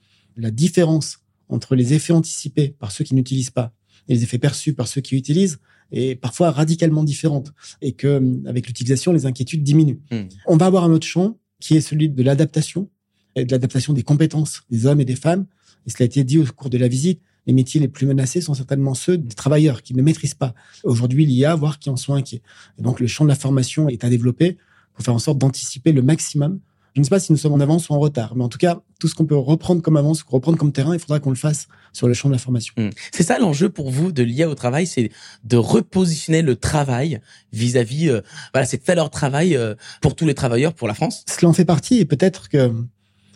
la 0.40 0.50
différence 0.50 1.18
entre 1.48 1.74
les 1.74 1.94
effets 1.94 2.12
anticipés 2.12 2.74
par 2.78 2.92
ceux 2.92 3.04
qui 3.04 3.14
n'utilisent 3.14 3.50
pas 3.50 3.72
et 4.08 4.14
les 4.14 4.22
effets 4.22 4.38
perçus 4.38 4.72
par 4.72 4.88
ceux 4.88 5.00
qui 5.00 5.16
utilisent 5.16 5.58
est 5.92 6.14
parfois 6.14 6.50
radicalement 6.50 7.04
différente 7.04 7.52
et 7.82 7.92
que 7.92 8.22
avec 8.46 8.66
l'utilisation 8.66 9.12
les 9.12 9.26
inquiétudes 9.26 9.62
diminuent. 9.62 10.00
Hmm. 10.10 10.28
On 10.46 10.56
va 10.56 10.66
avoir 10.66 10.84
un 10.84 10.90
autre 10.90 11.06
champ 11.06 11.38
qui 11.60 11.76
est 11.76 11.80
celui 11.80 12.08
de 12.08 12.22
l'adaptation 12.22 12.88
et 13.36 13.44
de 13.44 13.50
l'adaptation 13.50 13.92
des 13.92 14.02
compétences 14.02 14.62
des 14.70 14.86
hommes 14.86 15.00
et 15.00 15.04
des 15.04 15.16
femmes 15.16 15.46
et 15.86 15.90
cela 15.90 16.04
a 16.04 16.06
été 16.06 16.24
dit 16.24 16.38
au 16.38 16.44
cours 16.44 16.70
de 16.70 16.78
la 16.78 16.88
visite 16.88 17.20
les 17.46 17.52
métiers 17.52 17.80
les 17.80 17.88
plus 17.88 18.06
menacés 18.06 18.40
sont 18.40 18.54
certainement 18.54 18.94
ceux 18.94 19.18
des 19.18 19.34
travailleurs 19.34 19.82
qui 19.82 19.94
ne 19.94 20.02
maîtrisent 20.02 20.34
pas 20.34 20.54
aujourd'hui 20.84 21.24
l'IA, 21.24 21.54
voire 21.54 21.78
qui 21.78 21.90
en 21.90 21.96
sont 21.96 22.14
inquiets. 22.14 22.42
Et 22.78 22.82
donc 22.82 23.00
le 23.00 23.06
champ 23.06 23.24
de 23.24 23.28
la 23.28 23.34
formation 23.34 23.88
est 23.88 24.04
à 24.04 24.08
développer 24.08 24.58
pour 24.94 25.04
faire 25.04 25.14
en 25.14 25.18
sorte 25.18 25.38
d'anticiper 25.38 25.92
le 25.92 26.02
maximum 26.02 26.60
je 26.94 27.00
ne 27.00 27.04
sais 27.04 27.10
pas 27.10 27.20
si 27.20 27.30
nous 27.32 27.38
sommes 27.38 27.52
en 27.52 27.60
avance 27.60 27.88
ou 27.88 27.92
en 27.92 27.98
retard, 27.98 28.34
mais 28.34 28.42
en 28.42 28.48
tout 28.48 28.58
cas, 28.58 28.80
tout 28.98 29.06
ce 29.06 29.14
qu'on 29.14 29.26
peut 29.26 29.36
reprendre 29.36 29.80
comme 29.80 29.96
avance, 29.96 30.24
reprendre 30.26 30.58
comme 30.58 30.72
terrain, 30.72 30.94
il 30.94 30.98
faudra 30.98 31.20
qu'on 31.20 31.30
le 31.30 31.36
fasse 31.36 31.68
sur 31.92 32.08
le 32.08 32.14
champ 32.14 32.28
de 32.28 32.34
la 32.34 32.38
formation. 32.38 32.74
Hmm. 32.76 32.90
C'est 33.12 33.22
ça 33.22 33.38
l'enjeu 33.38 33.68
pour 33.68 33.90
vous 33.90 34.12
de 34.12 34.22
l'IA 34.22 34.48
au 34.48 34.54
travail, 34.54 34.86
c'est 34.86 35.10
de 35.44 35.56
repositionner 35.56 36.42
le 36.42 36.56
travail 36.56 37.20
vis-à-vis, 37.52 38.08
euh, 38.08 38.20
voilà, 38.52 38.66
cette 38.66 38.84
valeur 38.86 39.10
travail 39.10 39.56
euh, 39.56 39.74
pour 40.00 40.16
tous 40.16 40.26
les 40.26 40.34
travailleurs, 40.34 40.74
pour 40.74 40.88
la 40.88 40.94
France. 40.94 41.24
Cela 41.28 41.48
en 41.48 41.52
fait 41.52 41.64
partie, 41.64 41.98
et 41.98 42.04
peut-être 42.04 42.48
que 42.48 42.72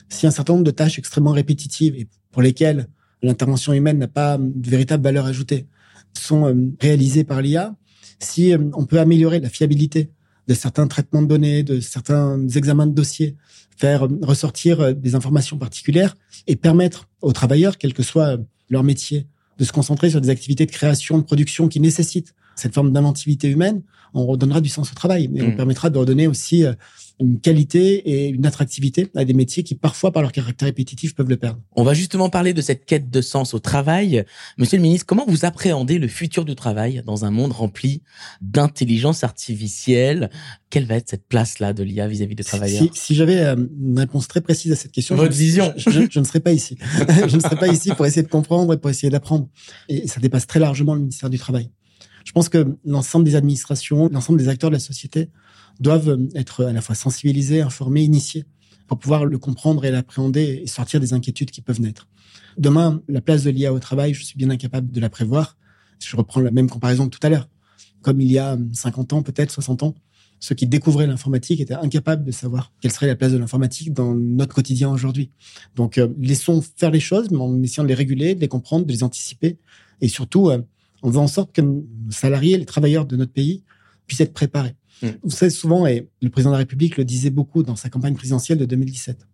si 0.09 0.27
un 0.27 0.31
certain 0.31 0.55
nombre 0.55 0.65
de 0.65 0.71
tâches 0.71 0.99
extrêmement 0.99 1.33
répétitives 1.33 1.95
et 1.97 2.09
pour 2.33 2.43
lesquelles 2.43 2.89
l'intervention 3.23 3.73
humaine 3.73 3.99
n'a 3.99 4.09
pas 4.09 4.37
de 4.39 4.69
véritable 4.69 5.03
valeur 5.05 5.27
ajoutée 5.27 5.67
sont 6.19 6.47
euh, 6.47 6.55
réalisées 6.81 7.25
par 7.25 7.41
l'IA, 7.41 7.75
si 8.19 8.55
on 8.75 8.87
peut 8.87 9.01
améliorer 9.01 9.41
la 9.41 9.51
fiabilité 9.51 10.11
de 10.47 10.55
certains 10.55 10.87
traitements 10.87 11.23
de 11.23 11.27
données, 11.27 11.63
de 11.63 11.81
certains 11.81 12.49
examens 12.49 12.87
de 12.87 12.93
dossiers, 12.93 13.37
faire 13.77 14.07
ressortir 14.23 14.81
euh, 14.81 14.93
des 14.93 15.15
informations 15.15 15.59
particulières 15.59 16.17
et 16.47 16.57
permettre 16.57 17.09
aux 17.23 17.33
travailleurs, 17.33 17.79
quel 17.79 17.95
que 17.95 18.03
soit 18.03 18.39
leur 18.71 18.83
métier, 18.83 19.27
de 19.59 19.65
se 19.65 19.73
concentrer 19.73 20.11
sur 20.11 20.21
des 20.21 20.31
activités 20.31 20.67
de 20.67 20.71
création, 20.71 21.19
de 21.19 21.23
production 21.23 21.69
qui 21.69 21.81
nécessitent 21.81 22.35
cette 22.57 22.75
forme 22.75 22.93
d'inventivité 22.93 23.49
humaine, 23.49 23.83
on 24.15 24.27
redonnera 24.27 24.61
du 24.61 24.69
sens 24.69 24.93
au 24.93 24.95
travail 24.95 25.31
et 25.35 25.43
on 25.43 25.49
mmh. 25.49 25.57
permettra 25.57 25.91
de 25.91 25.99
redonner 25.99 26.27
aussi 26.27 26.65
euh, 26.65 26.73
une 27.21 27.41
qualité 27.41 27.97
et 28.09 28.29
une 28.29 28.45
attractivité 28.45 29.09
à 29.15 29.25
des 29.25 29.35
métiers 29.35 29.63
qui 29.63 29.75
parfois 29.75 30.11
par 30.11 30.23
leur 30.23 30.33
caractère 30.33 30.67
répétitif 30.67 31.15
peuvent 31.15 31.29
le 31.29 31.37
perdre. 31.37 31.61
On 31.77 31.85
va 31.85 31.95
justement 31.95 32.29
parler 32.29 32.53
de 32.53 32.61
cette 32.61 32.87
quête 32.87 33.09
de 33.11 33.21
sens 33.21 33.55
au 33.55 33.61
travail. 33.61 34.25
Monsieur 34.59 34.79
le 34.79 34.83
ministre, 34.83 35.07
comment 35.07 35.25
vous 35.27 35.45
appréhendez 35.45 35.99
le 35.99 36.09
futur 36.09 36.45
du 36.45 36.55
travail 36.57 37.03
dans 37.07 37.25
un 37.25 37.31
monde 37.31 37.53
rempli 37.53 38.03
d'intelligence 38.41 39.23
artificielle? 39.23 40.31
Quelle 40.71 40.87
va 40.87 40.97
être 40.97 41.09
cette 41.09 41.29
place-là 41.29 41.73
de 41.73 41.85
l'IA 41.85 42.09
vis-à-vis 42.09 42.35
des 42.35 42.43
travailleurs? 42.43 42.83
Si, 42.83 42.91
si 42.95 43.15
j'avais 43.15 43.41
euh, 43.41 43.55
une 43.81 43.99
réponse 43.99 44.27
très 44.27 44.41
précise 44.41 44.73
à 44.73 44.77
cette 44.77 44.93
question, 44.93 45.15
votre 45.15 45.35
vision, 45.35 45.73
je, 45.77 45.91
je, 46.11 46.19
ne 46.19 46.25
serais 46.25 46.41
pas 46.41 46.53
ici. 46.53 46.77
je 47.29 47.37
ne 47.37 47.41
serais 47.41 47.57
pas 47.57 47.69
ici 47.69 47.91
pour 47.91 48.07
essayer 48.07 48.23
de 48.23 48.29
comprendre 48.29 48.75
et 48.75 48.77
pour 48.77 48.91
essayer 48.91 49.11
d'apprendre. 49.11 49.49
Et 49.89 50.09
ça 50.09 50.21
dépasse 50.21 50.49
très 50.49 50.59
largement 50.59 50.95
le 50.95 51.01
ministère 51.01 51.31
du 51.31 51.39
Travail. 51.39 51.71
Je 52.25 52.33
pense 52.33 52.49
que 52.49 52.77
l'ensemble 52.85 53.25
des 53.25 53.37
administrations, 53.37 54.09
l'ensemble 54.11 54.39
des 54.39 54.49
acteurs 54.49 54.71
de 54.71 54.75
la 54.75 54.81
société 54.81 55.29
doivent 55.81 56.19
être 56.35 56.65
à 56.65 56.73
la 56.73 56.81
fois 56.81 56.95
sensibilisés, 56.95 57.61
informés, 57.61 58.03
initiés 58.03 58.45
pour 58.87 58.99
pouvoir 58.99 59.25
le 59.25 59.39
comprendre 59.39 59.85
et 59.85 59.91
l'appréhender 59.91 60.61
et 60.63 60.67
sortir 60.67 61.01
des 61.01 61.13
inquiétudes 61.13 61.51
qui 61.51 61.61
peuvent 61.61 61.81
naître. 61.81 62.09
Demain, 62.59 63.03
la 63.09 63.21
place 63.21 63.45
de 63.45 63.51
l'IA 63.51 63.73
au 63.73 63.79
travail, 63.79 64.15
je 64.15 64.25
suis 64.25 64.37
bien 64.37 64.51
incapable 64.51 64.91
de 64.91 65.01
la 65.01 65.11
prévoir. 65.11 65.57
Je 65.99 66.17
reprends 66.17 66.41
la 66.41 66.51
même 66.51 66.69
comparaison 66.69 67.09
que 67.09 67.17
tout 67.17 67.27
à 67.27 67.31
l'heure. 67.31 67.49
Comme 68.03 68.21
il 68.21 68.31
y 68.31 68.39
a 68.39 68.59
50 68.73 69.15
ans, 69.15 69.23
peut-être 69.23 69.51
60 69.51 69.83
ans, 69.83 69.95
ceux 70.41 70.55
qui 70.55 70.67
découvraient 70.67 71.07
l'informatique 71.07 71.61
étaient 71.61 71.75
incapables 71.75 72.25
de 72.25 72.31
savoir 72.31 72.73
quelle 72.81 72.93
serait 72.93 73.07
la 73.07 73.17
place 73.17 73.33
de 73.33 73.39
l'informatique 73.39 73.95
dans 73.95 74.15
notre 74.15 74.55
quotidien 74.55 74.91
aujourd'hui. 74.91 75.31
Donc, 75.75 75.97
euh, 75.97 76.09
laissons 76.21 76.63
faire 76.77 76.91
les 76.91 77.01
choses, 77.01 77.31
mais 77.31 77.39
en 77.39 77.63
essayant 77.63 77.85
de 77.85 77.89
les 77.89 77.95
réguler, 77.95 78.35
de 78.35 78.41
les 78.41 78.49
comprendre, 78.49 78.85
de 78.85 78.93
les 78.93 79.03
anticiper, 79.03 79.57
et 80.03 80.09
surtout, 80.09 80.51
euh, 80.51 80.59
on 81.03 81.11
veut 81.11 81.19
en 81.19 81.29
sorte 81.29 81.53
que 81.53 81.63
nos 81.63 81.85
salariés, 82.11 82.59
les 82.59 82.67
travailleurs 82.67 83.07
de 83.07 83.17
notre 83.17 83.33
pays 83.33 83.63
puissent 84.07 84.21
être 84.21 84.35
préparés. 84.35 84.75
Vous 85.23 85.31
savez, 85.31 85.51
souvent, 85.51 85.87
et 85.87 86.09
le 86.23 86.31
président 86.31 86.51
de 86.51 86.55
la 86.55 86.59
République 86.59 86.97
le 86.97 87.05
disait 87.05 87.31
beaucoup 87.31 87.63
dans 87.63 87.77
sa 87.77 87.89
campagne 87.89 88.15
présidentielle 88.15 88.59
de 88.59 88.65
2017, 88.65 89.27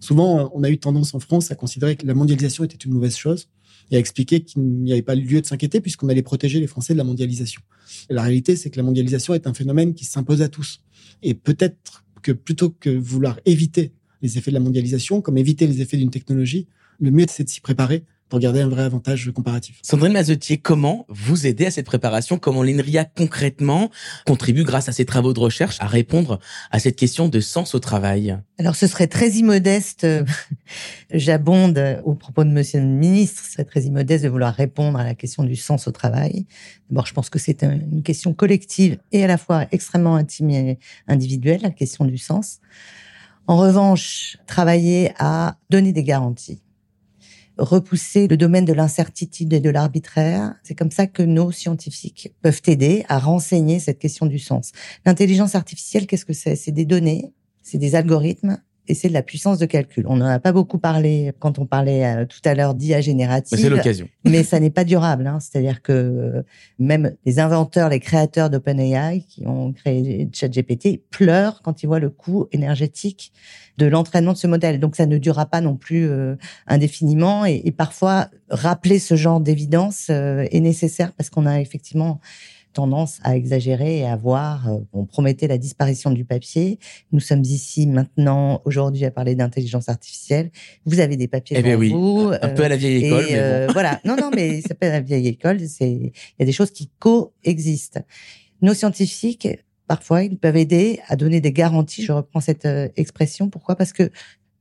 souvent, 0.00 0.50
on 0.54 0.62
a 0.62 0.70
eu 0.70 0.78
tendance 0.78 1.14
en 1.14 1.20
France 1.20 1.50
à 1.50 1.54
considérer 1.54 1.96
que 1.96 2.06
la 2.06 2.14
mondialisation 2.14 2.64
était 2.64 2.76
une 2.76 2.92
mauvaise 2.92 3.16
chose 3.16 3.48
et 3.90 3.96
à 3.96 3.98
expliquer 3.98 4.40
qu'il 4.40 4.62
n'y 4.62 4.92
avait 4.92 5.02
pas 5.02 5.14
lieu 5.14 5.40
de 5.40 5.46
s'inquiéter 5.46 5.80
puisqu'on 5.80 6.08
allait 6.08 6.22
protéger 6.22 6.60
les 6.60 6.66
Français 6.66 6.94
de 6.94 6.98
la 6.98 7.04
mondialisation. 7.04 7.60
la 8.08 8.22
réalité, 8.22 8.56
c'est 8.56 8.70
que 8.70 8.76
la 8.76 8.82
mondialisation 8.82 9.34
est 9.34 9.46
un 9.46 9.54
phénomène 9.54 9.94
qui 9.94 10.04
s'impose 10.04 10.42
à 10.42 10.48
tous. 10.48 10.82
Et 11.22 11.34
peut-être 11.34 12.04
que 12.22 12.32
plutôt 12.32 12.70
que 12.70 12.90
vouloir 12.90 13.38
éviter 13.44 13.92
les 14.22 14.38
effets 14.38 14.50
de 14.50 14.54
la 14.54 14.60
mondialisation, 14.60 15.20
comme 15.20 15.36
éviter 15.36 15.66
les 15.66 15.82
effets 15.82 15.98
d'une 15.98 16.10
technologie, 16.10 16.66
le 17.00 17.10
mieux, 17.10 17.26
c'est 17.28 17.44
de 17.44 17.48
s'y 17.48 17.60
préparer 17.60 18.04
pour 18.34 18.40
garder 18.40 18.62
un 18.62 18.68
vrai 18.68 18.82
avantage 18.82 19.30
comparatif. 19.32 19.78
Sandrine 19.80 20.12
Mazetier, 20.12 20.58
comment 20.58 21.06
vous 21.08 21.46
aider 21.46 21.66
à 21.66 21.70
cette 21.70 21.86
préparation? 21.86 22.36
Comment 22.36 22.64
l'INRIA 22.64 23.04
concrètement 23.04 23.92
contribue 24.26 24.64
grâce 24.64 24.88
à 24.88 24.92
ses 24.92 25.04
travaux 25.04 25.32
de 25.32 25.38
recherche 25.38 25.76
à 25.78 25.86
répondre 25.86 26.40
à 26.72 26.80
cette 26.80 26.96
question 26.96 27.28
de 27.28 27.38
sens 27.38 27.76
au 27.76 27.78
travail? 27.78 28.36
Alors 28.58 28.74
ce 28.74 28.88
serait 28.88 29.06
très 29.06 29.30
immodeste, 29.30 30.04
j'abonde 31.12 32.00
au 32.02 32.14
propos 32.14 32.42
de 32.42 32.50
monsieur 32.50 32.80
le 32.80 32.86
ministre, 32.86 33.44
ce 33.44 33.52
serait 33.52 33.64
très 33.64 33.82
immodeste 33.82 34.24
de 34.24 34.28
vouloir 34.28 34.52
répondre 34.52 34.98
à 34.98 35.04
la 35.04 35.14
question 35.14 35.44
du 35.44 35.54
sens 35.54 35.86
au 35.86 35.92
travail. 35.92 36.44
D'abord, 36.90 37.06
je 37.06 37.14
pense 37.14 37.30
que 37.30 37.38
c'est 37.38 37.62
une 37.62 38.02
question 38.02 38.34
collective 38.34 38.98
et 39.12 39.22
à 39.22 39.28
la 39.28 39.38
fois 39.38 39.66
extrêmement 39.70 40.16
intime 40.16 40.50
et 40.50 40.80
individuelle, 41.06 41.60
la 41.62 41.70
question 41.70 42.04
du 42.04 42.18
sens. 42.18 42.58
En 43.46 43.58
revanche, 43.58 44.38
travailler 44.48 45.12
à 45.20 45.56
donner 45.70 45.92
des 45.92 46.02
garanties, 46.02 46.63
repousser 47.58 48.26
le 48.28 48.36
domaine 48.36 48.64
de 48.64 48.72
l'incertitude 48.72 49.52
et 49.52 49.60
de 49.60 49.70
l'arbitraire, 49.70 50.54
c'est 50.62 50.74
comme 50.74 50.90
ça 50.90 51.06
que 51.06 51.22
nos 51.22 51.52
scientifiques 51.52 52.32
peuvent 52.42 52.62
aider 52.66 53.04
à 53.08 53.18
renseigner 53.18 53.78
cette 53.78 53.98
question 53.98 54.26
du 54.26 54.38
sens. 54.38 54.72
L'intelligence 55.04 55.54
artificielle, 55.54 56.06
qu'est-ce 56.06 56.24
que 56.24 56.32
c'est? 56.32 56.56
C'est 56.56 56.72
des 56.72 56.84
données, 56.84 57.32
c'est 57.62 57.78
des 57.78 57.94
algorithmes 57.94 58.58
et 58.86 58.94
c'est 58.94 59.08
de 59.08 59.14
la 59.14 59.22
puissance 59.22 59.58
de 59.58 59.66
calcul. 59.66 60.04
On 60.06 60.16
n'en 60.16 60.26
a 60.26 60.38
pas 60.38 60.52
beaucoup 60.52 60.78
parlé 60.78 61.32
quand 61.38 61.58
on 61.58 61.66
parlait 61.66 62.04
euh, 62.04 62.26
tout 62.26 62.40
à 62.44 62.54
l'heure 62.54 62.74
d'IA 62.74 63.00
générative. 63.00 63.58
C'est 63.58 63.70
l'occasion. 63.70 64.08
Mais 64.24 64.42
ça 64.42 64.60
n'est 64.60 64.70
pas 64.70 64.84
durable. 64.84 65.26
Hein. 65.26 65.38
C'est-à-dire 65.40 65.80
que 65.80 65.92
euh, 65.92 66.42
même 66.78 67.14
les 67.24 67.38
inventeurs, 67.38 67.88
les 67.88 68.00
créateurs 68.00 68.50
d'OpenAI 68.50 69.24
qui 69.26 69.46
ont 69.46 69.72
créé 69.72 70.28
ChatGPT 70.32 71.00
pleurent 71.10 71.62
quand 71.62 71.82
ils 71.82 71.86
voient 71.86 71.98
le 71.98 72.10
coût 72.10 72.46
énergétique 72.52 73.32
de 73.78 73.86
l'entraînement 73.86 74.32
de 74.32 74.38
ce 74.38 74.46
modèle. 74.46 74.80
Donc 74.80 74.96
ça 74.96 75.06
ne 75.06 75.16
durera 75.16 75.46
pas 75.46 75.62
non 75.62 75.76
plus 75.76 76.08
euh, 76.08 76.36
indéfiniment. 76.66 77.46
Et, 77.46 77.62
et, 77.64 77.72
parfois, 77.72 78.28
rappeler 78.50 78.98
ce 78.98 79.16
genre 79.16 79.40
d'évidence 79.40 80.10
est 80.10 80.60
nécessaire 80.60 81.12
parce 81.12 81.30
qu'on 81.30 81.46
a 81.46 81.60
effectivement 81.60 82.20
tendance 82.74 83.20
à 83.22 83.36
exagérer 83.36 84.00
et 84.00 84.06
à 84.06 84.16
voir. 84.16 84.68
Euh, 84.68 84.78
on 84.92 85.06
promettait 85.06 85.46
la 85.46 85.56
disparition 85.56 86.10
du 86.10 86.24
papier. 86.24 86.78
Nous 87.12 87.20
sommes 87.20 87.42
ici 87.42 87.86
maintenant, 87.86 88.60
aujourd'hui, 88.66 89.04
à 89.06 89.10
parler 89.10 89.34
d'intelligence 89.34 89.88
artificielle. 89.88 90.50
Vous 90.84 91.00
avez 91.00 91.16
des 91.16 91.28
papiers 91.28 91.56
eh 91.58 91.62
devant 91.62 91.78
oui. 91.78 91.90
vous. 91.90 92.32
Un 92.42 92.48
peu 92.50 92.64
à 92.64 92.68
la 92.68 92.76
vieille 92.76 93.06
école. 93.06 93.24
mais 93.30 93.36
bon. 93.36 93.40
Euh, 93.40 93.66
voilà. 93.72 94.00
Non, 94.04 94.16
non, 94.16 94.30
mais 94.34 94.60
ça 94.60 94.68
s'appelle 94.68 94.92
la 94.92 95.00
vieille 95.00 95.28
école. 95.28 95.60
C'est, 95.66 95.90
il 95.90 96.12
y 96.38 96.42
a 96.42 96.44
des 96.44 96.52
choses 96.52 96.70
qui 96.70 96.90
coexistent. 96.98 98.00
Nos 98.60 98.74
scientifiques, 98.74 99.48
parfois, 99.86 100.24
ils 100.24 100.36
peuvent 100.36 100.56
aider 100.56 101.00
à 101.08 101.16
donner 101.16 101.40
des 101.40 101.52
garanties. 101.52 102.02
Je 102.02 102.12
reprends 102.12 102.40
cette 102.40 102.66
euh, 102.66 102.88
expression. 102.96 103.48
Pourquoi? 103.48 103.76
Parce 103.76 103.92
que 103.92 104.10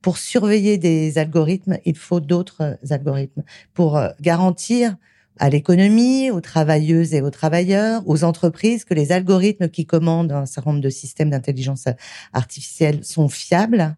pour 0.02 0.18
surveiller 0.18 0.78
des 0.78 1.18
algorithmes, 1.18 1.78
il 1.86 1.98
faut 1.98 2.20
d'autres 2.20 2.78
algorithmes. 2.90 3.44
Pour 3.74 4.02
garantir 4.20 4.98
à 5.40 5.50
l'économie, 5.50 6.30
aux 6.32 6.42
travailleuses 6.42 7.14
et 7.14 7.22
aux 7.22 7.30
travailleurs, 7.30 8.04
aux 8.08 8.24
entreprises, 8.24 8.86
que 8.86 8.94
les 8.94 9.12
algorithmes 9.12 9.70
qui 9.70 9.86
commandent 9.86 10.32
un 10.32 10.46
certain 10.46 10.72
nombre 10.72 10.84
de 10.84 10.90
systèmes 10.90 11.30
d'intelligence 11.30 11.86
artificielle 12.34 13.04
sont 13.04 13.30
fiables 13.30 13.96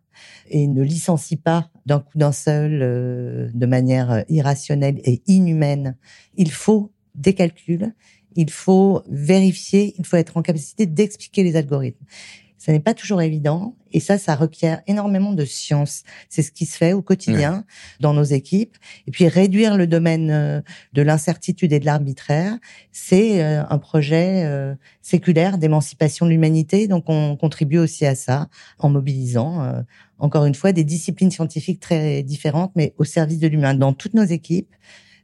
et 0.50 0.68
ne 0.68 0.82
licencient 0.82 1.40
pas 1.44 1.70
d'un 1.86 2.00
coup 2.00 2.18
d'un 2.18 2.32
seul 2.32 2.80
euh, 2.82 3.50
de 3.54 3.66
manière 3.66 4.24
irrationnelle 4.30 5.00
et 5.04 5.22
inhumaine. 5.28 5.98
Il 6.36 6.52
faut 6.52 6.94
des 7.16 7.34
calculs, 7.34 7.94
il 8.36 8.50
faut 8.50 9.04
vérifier, 9.10 9.94
il 9.98 10.06
faut 10.06 10.18
être 10.18 10.38
en 10.38 10.42
capacité 10.42 10.86
d'expliquer 10.86 11.44
les 11.44 11.56
algorithmes. 11.56 12.06
Ça 12.66 12.72
n'est 12.72 12.80
pas 12.80 12.96
toujours 12.96 13.22
évident. 13.22 13.76
Et 13.92 14.00
ça, 14.00 14.18
ça 14.18 14.34
requiert 14.34 14.82
énormément 14.88 15.34
de 15.34 15.46
science. 15.46 16.02
C'est 16.30 16.42
ce 16.42 16.52
qui 16.52 16.66
se 16.66 16.76
fait 16.76 16.94
au 16.94 17.04
quotidien 17.04 17.64
dans 18.00 18.12
nos 18.12 18.24
équipes. 18.24 18.76
Et 19.06 19.12
puis 19.12 19.28
réduire 19.28 19.78
le 19.78 19.86
domaine 19.86 20.32
euh, 20.32 20.62
de 20.94 21.04
l'incertitude 21.04 21.72
et 21.74 21.80
de 21.80 21.86
l'arbitraire, 21.86 22.58
c'est 22.92 23.44
euh, 23.44 23.62
un 23.70 23.78
projet 23.78 24.46
euh, 24.46 24.74
séculaire 25.04 25.60
d'émancipation 25.60 26.26
de 26.26 26.32
l'humanité. 26.32 26.88
Donc 26.88 27.04
on 27.08 27.36
contribue 27.36 27.78
aussi 27.78 28.04
à 28.04 28.16
ça 28.16 28.48
en 28.80 28.90
mobilisant, 28.90 29.84
encore 30.18 30.46
une 30.46 30.56
fois, 30.56 30.72
des 30.72 30.84
disciplines 30.84 31.30
scientifiques 31.30 31.80
très 31.80 32.24
différentes, 32.24 32.72
mais 32.76 32.96
au 32.98 33.04
service 33.04 33.38
de 33.38 33.48
l'humain 33.48 33.76
dans 33.76 33.94
toutes 33.94 34.16
nos 34.16 34.24
équipes. 34.24 34.74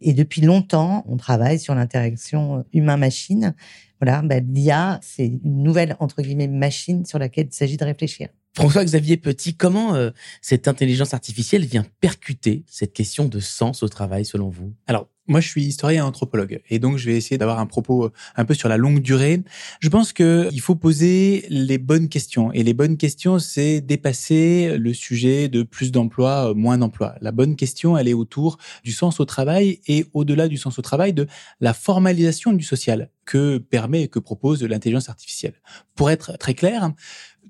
Et 0.02 0.14
depuis 0.14 0.42
longtemps, 0.42 1.04
on 1.08 1.18
travaille 1.18 1.58
sur 1.58 1.74
l'interaction 1.74 2.66
humain-machine 2.72 3.56
voilà, 4.02 4.24
ben, 4.24 4.44
l'IA, 4.52 5.00
c'est 5.04 5.28
une 5.28 5.62
nouvelle, 5.64 5.96
entre 6.00 6.24
guillemets, 6.24 6.48
machine 6.48 7.06
sur 7.06 7.20
laquelle 7.20 7.48
il 7.48 7.54
s'agit 7.54 7.78
de 7.78 7.86
réfléchir. 7.86 8.30
François-Xavier 8.54 9.18
Petit, 9.18 9.56
comment 9.56 9.96
euh, 9.96 10.12
cette 10.42 10.68
intelligence 10.68 11.14
artificielle 11.14 11.66
vient 11.66 11.86
percuter 12.02 12.64
cette 12.68 12.92
question 12.94 13.26
de 13.26 13.40
sens 13.40 13.82
au 13.82 13.88
travail, 13.88 14.26
selon 14.26 14.50
vous? 14.50 14.74
Alors, 14.88 15.08
moi, 15.28 15.40
je 15.40 15.48
suis 15.48 15.64
historien 15.64 16.06
anthropologue 16.06 16.62
et 16.70 16.80
donc 16.80 16.98
je 16.98 17.06
vais 17.06 17.16
essayer 17.16 17.38
d'avoir 17.38 17.60
un 17.60 17.66
propos 17.66 18.06
euh, 18.06 18.12
un 18.36 18.44
peu 18.44 18.54
sur 18.54 18.68
la 18.68 18.76
longue 18.76 19.00
durée. 19.00 19.42
Je 19.80 19.88
pense 19.88 20.12
que 20.12 20.50
il 20.52 20.60
faut 20.60 20.76
poser 20.76 21.46
les 21.48 21.78
bonnes 21.78 22.10
questions 22.10 22.52
et 22.52 22.64
les 22.64 22.74
bonnes 22.74 22.98
questions, 22.98 23.40
c'est 23.40 23.80
dépasser 23.80 24.78
le 24.78 24.94
sujet 24.94 25.48
de 25.48 25.64
plus 25.64 25.94
d'emplois, 25.94 26.50
euh, 26.50 26.54
moins 26.54 26.78
d'emplois. 26.78 27.16
La 27.22 27.32
bonne 27.32 27.56
question, 27.56 27.98
elle 27.98 28.10
est 28.10 28.14
autour 28.14 28.58
du 28.84 28.92
sens 28.92 29.22
au 29.22 29.26
travail 29.26 29.80
et 29.88 30.06
au-delà 30.14 30.50
du 30.50 30.58
sens 30.58 30.78
au 30.80 30.82
travail, 30.82 31.14
de 31.14 31.28
la 31.62 31.74
formalisation 31.74 32.52
du 32.52 32.66
social 32.66 33.10
que 33.24 33.60
permet 33.60 34.02
et 34.02 34.08
que 34.10 34.20
propose 34.20 34.64
l'intelligence 34.64 35.08
artificielle. 35.08 35.54
Pour 35.96 36.10
être 36.10 36.38
très 36.38 36.56
clair, 36.56 36.92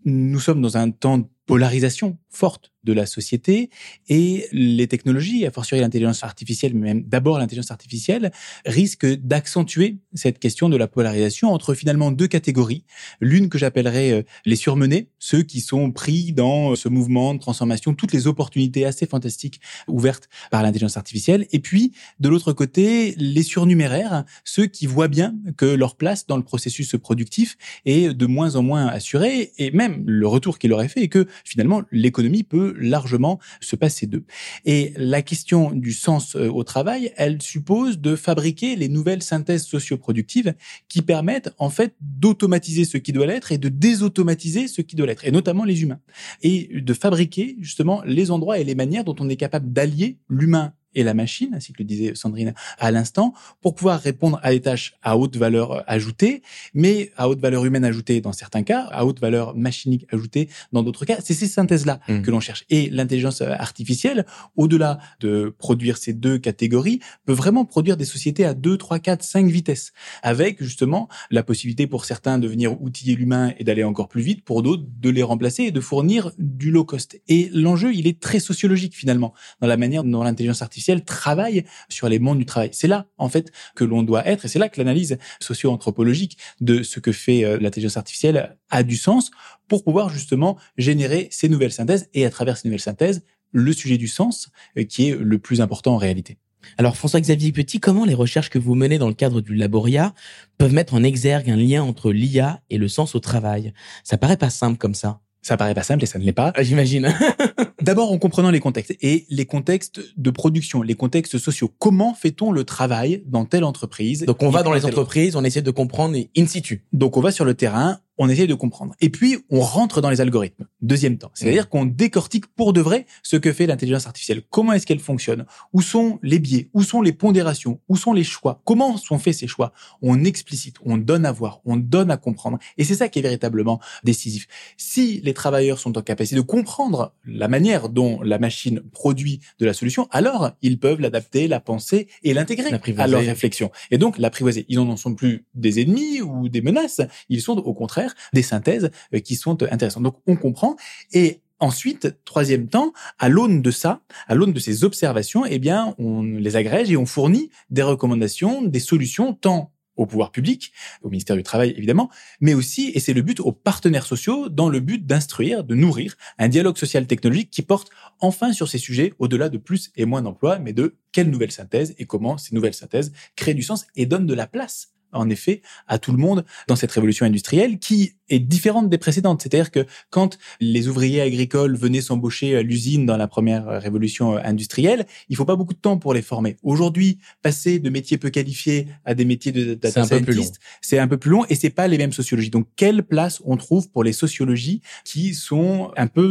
nous 0.05 0.39
sommes 0.39 0.61
dans 0.61 0.77
un 0.77 0.91
temps 0.91 1.19
de 1.19 1.25
polarisation 1.45 2.17
forte 2.29 2.71
de 2.83 2.93
la 2.93 3.05
société 3.05 3.69
et 4.07 4.47
les 4.51 4.87
technologies, 4.87 5.45
a 5.45 5.51
fortiori 5.51 5.81
l'intelligence 5.81 6.23
artificielle, 6.23 6.73
mais 6.73 6.93
même 6.93 7.03
d'abord 7.03 7.39
l'intelligence 7.39 7.71
artificielle, 7.71 8.31
risquent 8.65 9.13
d'accentuer 9.15 9.97
cette 10.13 10.39
question 10.39 10.69
de 10.69 10.77
la 10.77 10.87
polarisation 10.87 11.51
entre 11.51 11.73
finalement 11.73 12.11
deux 12.11 12.27
catégories. 12.27 12.85
L'une 13.19 13.49
que 13.49 13.57
j'appellerais 13.57 14.11
euh, 14.11 14.23
les 14.45 14.55
surmenés, 14.55 15.09
ceux 15.19 15.43
qui 15.43 15.61
sont 15.61 15.91
pris 15.91 16.33
dans 16.33 16.75
ce 16.75 16.89
mouvement 16.89 17.33
de 17.33 17.39
transformation, 17.39 17.93
toutes 17.93 18.13
les 18.13 18.27
opportunités 18.27 18.85
assez 18.85 19.05
fantastiques 19.05 19.61
ouvertes 19.87 20.29
par 20.49 20.63
l'intelligence 20.63 20.97
artificielle. 20.97 21.47
Et 21.51 21.59
puis, 21.59 21.93
de 22.19 22.29
l'autre 22.29 22.53
côté, 22.53 23.15
les 23.17 23.43
surnuméraires, 23.43 24.23
ceux 24.43 24.65
qui 24.65 24.85
voient 24.85 25.07
bien 25.07 25.35
que 25.57 25.65
leur 25.65 25.95
place 25.95 26.25
dans 26.27 26.37
le 26.37 26.43
processus 26.43 26.95
productif 27.01 27.57
est 27.85 28.13
de 28.13 28.25
moins 28.25 28.55
en 28.55 28.63
moins 28.63 28.87
assurée 28.87 29.51
et 29.57 29.71
même 29.71 30.03
le 30.05 30.27
retour 30.27 30.59
qu'il 30.59 30.73
aurait 30.73 30.87
fait 30.87 31.03
est 31.03 31.07
que 31.07 31.27
finalement 31.43 31.83
l'économie 31.91 32.43
peut 32.43 32.70
largement 32.77 33.39
se 33.59 33.75
passer 33.75 34.07
d'eux. 34.07 34.25
Et 34.65 34.93
la 34.97 35.21
question 35.21 35.71
du 35.71 35.93
sens 35.93 36.35
euh, 36.35 36.49
au 36.49 36.63
travail, 36.63 37.11
elle 37.17 37.41
suppose 37.41 37.99
de 37.99 38.15
fabriquer 38.15 38.75
les 38.75 38.89
nouvelles 38.89 39.23
synthèses 39.23 39.65
socioproductives 39.65 40.53
qui 40.87 41.01
permettent 41.01 41.53
en 41.57 41.69
fait 41.69 41.95
d'automatiser 42.01 42.85
ce 42.85 42.97
qui 42.97 43.11
doit 43.11 43.25
l'être 43.25 43.51
et 43.51 43.57
de 43.57 43.69
désautomatiser 43.69 44.67
ce 44.67 44.81
qui 44.81 44.95
doit 44.95 45.07
l'être, 45.07 45.25
et 45.25 45.31
notamment 45.31 45.63
les 45.63 45.83
humains. 45.83 45.99
Et 46.41 46.69
de 46.73 46.93
fabriquer 46.93 47.57
justement 47.59 48.01
les 48.05 48.31
endroits 48.31 48.59
et 48.59 48.63
les 48.63 48.75
manières 48.75 49.03
dont 49.03 49.15
on 49.19 49.29
est 49.29 49.35
capable 49.35 49.71
d'allier 49.71 50.17
l'humain 50.29 50.73
et 50.95 51.03
la 51.03 51.13
machine, 51.13 51.53
ainsi 51.53 51.73
que 51.73 51.79
le 51.79 51.85
disait 51.85 52.13
Sandrine 52.15 52.53
à 52.79 52.91
l'instant, 52.91 53.33
pour 53.61 53.75
pouvoir 53.75 53.99
répondre 53.99 54.39
à 54.43 54.51
des 54.51 54.61
tâches 54.61 54.95
à 55.01 55.17
haute 55.17 55.37
valeur 55.37 55.83
ajoutée, 55.89 56.41
mais 56.73 57.11
à 57.17 57.29
haute 57.29 57.39
valeur 57.39 57.65
humaine 57.65 57.85
ajoutée 57.85 58.21
dans 58.21 58.33
certains 58.33 58.63
cas, 58.63 58.87
à 58.91 59.05
haute 59.05 59.19
valeur 59.19 59.55
machinique 59.55 60.05
ajoutée 60.11 60.49
dans 60.71 60.83
d'autres 60.83 61.05
cas. 61.05 61.17
C'est 61.23 61.33
ces 61.33 61.47
synthèses-là 61.47 61.99
mmh. 62.07 62.21
que 62.21 62.31
l'on 62.31 62.39
cherche. 62.39 62.65
Et 62.69 62.89
l'intelligence 62.89 63.41
artificielle, 63.41 64.25
au-delà 64.55 64.99
de 65.19 65.53
produire 65.57 65.97
ces 65.97 66.13
deux 66.13 66.37
catégories, 66.37 66.99
peut 67.25 67.33
vraiment 67.33 67.65
produire 67.65 67.97
des 67.97 68.05
sociétés 68.05 68.45
à 68.45 68.53
2, 68.53 68.77
3, 68.77 68.99
4, 68.99 69.23
5 69.23 69.47
vitesses, 69.47 69.93
avec 70.23 70.61
justement 70.61 71.07
la 71.29 71.43
possibilité 71.43 71.87
pour 71.87 72.05
certains 72.05 72.37
de 72.37 72.47
venir 72.47 72.81
outiller 72.81 73.15
l'humain 73.15 73.53
et 73.57 73.63
d'aller 73.63 73.83
encore 73.83 74.07
plus 74.07 74.21
vite, 74.21 74.43
pour 74.43 74.61
d'autres 74.61 74.83
de 74.99 75.09
les 75.09 75.23
remplacer 75.23 75.63
et 75.63 75.71
de 75.71 75.79
fournir 75.79 76.31
du 76.37 76.71
low 76.71 76.83
cost. 76.83 77.19
Et 77.27 77.49
l'enjeu, 77.53 77.93
il 77.93 78.07
est 78.07 78.19
très 78.19 78.39
sociologique 78.39 78.95
finalement, 78.95 79.33
dans 79.59 79.67
la 79.67 79.77
manière 79.77 80.03
dont 80.03 80.23
l'intelligence 80.23 80.61
artificielle 80.61 80.80
travaille 81.03 81.65
sur 81.89 82.09
les 82.09 82.19
mondes 82.19 82.39
du 82.39 82.45
travail. 82.45 82.69
C'est 82.73 82.87
là, 82.87 83.07
en 83.17 83.29
fait, 83.29 83.51
que 83.75 83.83
l'on 83.83 84.03
doit 84.03 84.27
être, 84.27 84.45
et 84.45 84.47
c'est 84.47 84.59
là 84.59 84.69
que 84.69 84.79
l'analyse 84.79 85.17
socio-anthropologique 85.39 86.37
de 86.59 86.83
ce 86.83 86.99
que 86.99 87.11
fait 87.11 87.43
euh, 87.43 87.57
l'intelligence 87.59 87.97
artificielle 87.97 88.57
a 88.69 88.83
du 88.83 88.95
sens 88.95 89.31
pour 89.67 89.83
pouvoir 89.83 90.09
justement 90.09 90.57
générer 90.77 91.27
ces 91.31 91.49
nouvelles 91.49 91.71
synthèses, 91.71 92.09
et 92.13 92.25
à 92.25 92.29
travers 92.29 92.57
ces 92.57 92.67
nouvelles 92.67 92.81
synthèses, 92.81 93.23
le 93.51 93.73
sujet 93.73 93.97
du 93.97 94.07
sens, 94.07 94.49
euh, 94.77 94.83
qui 94.83 95.09
est 95.09 95.15
le 95.17 95.39
plus 95.39 95.61
important 95.61 95.93
en 95.93 95.97
réalité. 95.97 96.37
Alors 96.77 96.95
François-Xavier 96.95 97.51
Petit, 97.51 97.79
comment 97.79 98.05
les 98.05 98.13
recherches 98.13 98.49
que 98.49 98.59
vous 98.59 98.75
menez 98.75 98.97
dans 98.97 99.07
le 99.07 99.13
cadre 99.13 99.41
du 99.41 99.55
Laboria 99.55 100.13
peuvent 100.57 100.73
mettre 100.73 100.93
en 100.93 101.03
exergue 101.03 101.49
un 101.49 101.55
lien 101.55 101.83
entre 101.83 102.11
l'IA 102.11 102.61
et 102.69 102.77
le 102.77 102.87
sens 102.87 103.15
au 103.15 103.19
travail? 103.19 103.73
Ça 104.03 104.17
paraît 104.17 104.37
pas 104.37 104.49
simple 104.49 104.77
comme 104.77 104.95
ça. 104.95 105.21
Ça 105.41 105.57
paraît 105.57 105.73
pas 105.73 105.83
simple 105.83 106.03
et 106.03 106.05
ça 106.05 106.19
ne 106.19 106.23
l'est 106.23 106.33
pas. 106.33 106.53
Ah, 106.55 106.61
j'imagine. 106.61 107.13
D'abord 107.81 108.11
en 108.11 108.19
comprenant 108.19 108.51
les 108.51 108.59
contextes 108.59 108.95
et 109.01 109.25
les 109.29 109.45
contextes 109.45 109.99
de 110.15 110.29
production, 110.29 110.83
les 110.83 110.93
contextes 110.93 111.39
sociaux. 111.39 111.71
Comment 111.79 112.13
fait-on 112.13 112.51
le 112.51 112.63
travail 112.63 113.23
dans 113.25 113.45
telle 113.45 113.63
entreprise 113.63 114.23
Donc 114.25 114.43
on 114.43 114.51
va 114.51 114.61
dans 114.61 114.73
les 114.73 114.85
entreprises, 114.85 115.35
on 115.35 115.43
essaie 115.43 115.63
de 115.63 115.71
comprendre 115.71 116.15
in 116.37 116.45
situ. 116.45 116.85
Donc 116.93 117.17
on 117.17 117.21
va 117.21 117.31
sur 117.31 117.43
le 117.43 117.55
terrain, 117.55 117.99
on 118.23 118.29
essaye 118.29 118.45
de 118.45 118.53
comprendre. 118.53 118.93
Et 119.01 119.09
puis, 119.09 119.39
on 119.49 119.61
rentre 119.61 119.99
dans 119.99 120.11
les 120.11 120.21
algorithmes. 120.21 120.67
Deuxième 120.83 121.17
temps. 121.17 121.31
C'est-à-dire 121.33 121.69
qu'on 121.69 121.85
décortique 121.85 122.45
pour 122.45 122.71
de 122.71 122.79
vrai 122.79 123.07
ce 123.23 123.35
que 123.35 123.51
fait 123.51 123.65
l'intelligence 123.65 124.05
artificielle. 124.05 124.43
Comment 124.51 124.73
est-ce 124.73 124.85
qu'elle 124.85 124.99
fonctionne? 124.99 125.45
Où 125.73 125.81
sont 125.81 126.19
les 126.21 126.37
biais? 126.37 126.69
Où 126.75 126.83
sont 126.83 127.01
les 127.01 127.13
pondérations? 127.13 127.79
Où 127.89 127.97
sont 127.97 128.13
les 128.13 128.23
choix? 128.23 128.61
Comment 128.63 128.97
sont 128.97 129.17
faits 129.17 129.33
ces 129.33 129.47
choix? 129.47 129.73
On 130.03 130.23
explicite, 130.23 130.75
on 130.85 130.97
donne 130.97 131.25
à 131.25 131.31
voir, 131.31 131.61
on 131.65 131.77
donne 131.77 132.11
à 132.11 132.17
comprendre. 132.17 132.59
Et 132.77 132.83
c'est 132.83 132.93
ça 132.93 133.09
qui 133.09 133.17
est 133.17 133.23
véritablement 133.23 133.79
décisif. 134.03 134.47
Si 134.77 135.19
les 135.23 135.33
travailleurs 135.33 135.79
sont 135.79 135.97
en 135.97 136.03
capacité 136.03 136.35
de 136.35 136.41
comprendre 136.41 137.15
la 137.25 137.47
manière 137.47 137.89
dont 137.89 138.21
la 138.21 138.37
machine 138.37 138.81
produit 138.91 139.39
de 139.57 139.65
la 139.65 139.73
solution, 139.73 140.07
alors 140.11 140.51
ils 140.61 140.77
peuvent 140.77 141.01
l'adapter, 141.01 141.47
la 141.47 141.59
penser 141.59 142.07
et 142.21 142.35
l'intégrer 142.35 142.69
à 142.97 143.07
leur 143.07 143.21
réflexion. 143.21 143.71
Et 143.89 143.97
donc 143.97 144.19
l'apprivoiser. 144.19 144.67
Ils 144.69 144.77
n'en 144.77 144.95
sont 144.95 145.15
plus 145.15 145.45
des 145.55 145.81
ennemis 145.81 146.21
ou 146.21 146.49
des 146.49 146.61
menaces. 146.61 147.01
Ils 147.29 147.41
sont 147.41 147.57
au 147.57 147.73
contraire 147.73 148.10
des 148.33 148.43
synthèses 148.43 148.91
euh, 149.13 149.19
qui 149.19 149.35
sont 149.35 149.61
intéressantes. 149.63 150.03
Donc 150.03 150.17
on 150.27 150.35
comprend 150.35 150.75
et 151.13 151.41
Ensuite, 151.61 152.15
troisième 152.25 152.69
temps, 152.69 152.91
à 153.19 153.29
l'aune 153.29 153.61
de 153.61 153.69
ça, 153.69 154.01
à 154.27 154.33
l'aune 154.33 154.51
de 154.51 154.59
ces 154.59 154.83
observations, 154.83 155.45
eh 155.45 155.59
bien, 155.59 155.93
on 155.99 156.23
les 156.23 156.55
agrège 156.55 156.89
et 156.91 156.97
on 156.97 157.05
fournit 157.05 157.51
des 157.69 157.83
recommandations, 157.83 158.63
des 158.63 158.79
solutions, 158.79 159.35
tant 159.35 159.71
au 159.95 160.07
pouvoir 160.07 160.31
public, 160.31 160.73
au 161.03 161.09
ministère 161.09 161.35
du 161.35 161.43
Travail 161.43 161.75
évidemment, 161.77 162.09
mais 162.39 162.55
aussi, 162.55 162.91
et 162.95 162.99
c'est 162.99 163.13
le 163.13 163.21
but, 163.21 163.39
aux 163.39 163.51
partenaires 163.51 164.07
sociaux, 164.07 164.49
dans 164.49 164.69
le 164.69 164.79
but 164.79 165.05
d'instruire, 165.05 165.63
de 165.63 165.75
nourrir 165.75 166.15
un 166.39 166.47
dialogue 166.47 166.77
social 166.77 167.05
technologique 167.05 167.51
qui 167.51 167.61
porte 167.61 167.91
enfin 168.19 168.53
sur 168.53 168.67
ces 168.67 168.79
sujets, 168.79 169.13
au-delà 169.19 169.49
de 169.49 169.59
plus 169.59 169.91
et 169.95 170.05
moins 170.05 170.23
d'emplois, 170.23 170.57
mais 170.57 170.73
de 170.73 170.95
quelles 171.11 171.29
nouvelles 171.29 171.51
synthèses 171.51 171.93
et 171.99 172.05
comment 172.05 172.39
ces 172.39 172.55
nouvelles 172.55 172.73
synthèses 172.73 173.11
créent 173.35 173.53
du 173.53 173.61
sens 173.63 173.85
et 173.95 174.07
donnent 174.07 174.25
de 174.25 174.33
la 174.33 174.47
place 174.47 174.93
en 175.13 175.29
effet 175.29 175.61
à 175.87 175.99
tout 175.99 176.11
le 176.11 176.17
monde 176.17 176.45
dans 176.67 176.75
cette 176.75 176.91
révolution 176.91 177.25
industrielle 177.25 177.79
qui 177.79 178.13
est 178.29 178.39
différente 178.39 178.89
des 178.89 178.97
précédentes. 178.97 179.41
C'est-à-dire 179.41 179.71
que 179.71 179.85
quand 180.09 180.37
les 180.59 180.87
ouvriers 180.87 181.21
agricoles 181.21 181.75
venaient 181.75 182.01
s'embaucher 182.01 182.55
à 182.55 182.61
l'usine 182.61 183.05
dans 183.05 183.17
la 183.17 183.27
première 183.27 183.65
révolution 183.81 184.37
industrielle, 184.37 185.05
il 185.29 185.35
faut 185.35 185.45
pas 185.45 185.55
beaucoup 185.55 185.73
de 185.73 185.79
temps 185.79 185.97
pour 185.97 186.13
les 186.13 186.21
former. 186.21 186.57
Aujourd'hui, 186.63 187.19
passer 187.41 187.79
de 187.79 187.89
métiers 187.89 188.17
peu 188.17 188.29
qualifiés 188.29 188.87
à 189.05 189.13
des 189.13 189.25
métiers 189.25 189.51
de 189.51 189.73
data 189.73 190.05
scientist, 190.05 190.59
c'est 190.81 190.99
un 190.99 191.07
peu 191.07 191.17
plus 191.17 191.31
long 191.31 191.45
et 191.49 191.55
c'est 191.55 191.69
pas 191.69 191.87
les 191.87 191.97
mêmes 191.97 192.13
sociologies. 192.13 192.49
Donc, 192.49 192.67
quelle 192.75 193.03
place 193.03 193.41
on 193.45 193.57
trouve 193.57 193.89
pour 193.89 194.03
les 194.03 194.13
sociologies 194.13 194.81
qui 195.03 195.33
sont 195.33 195.91
un 195.97 196.07
peu 196.07 196.21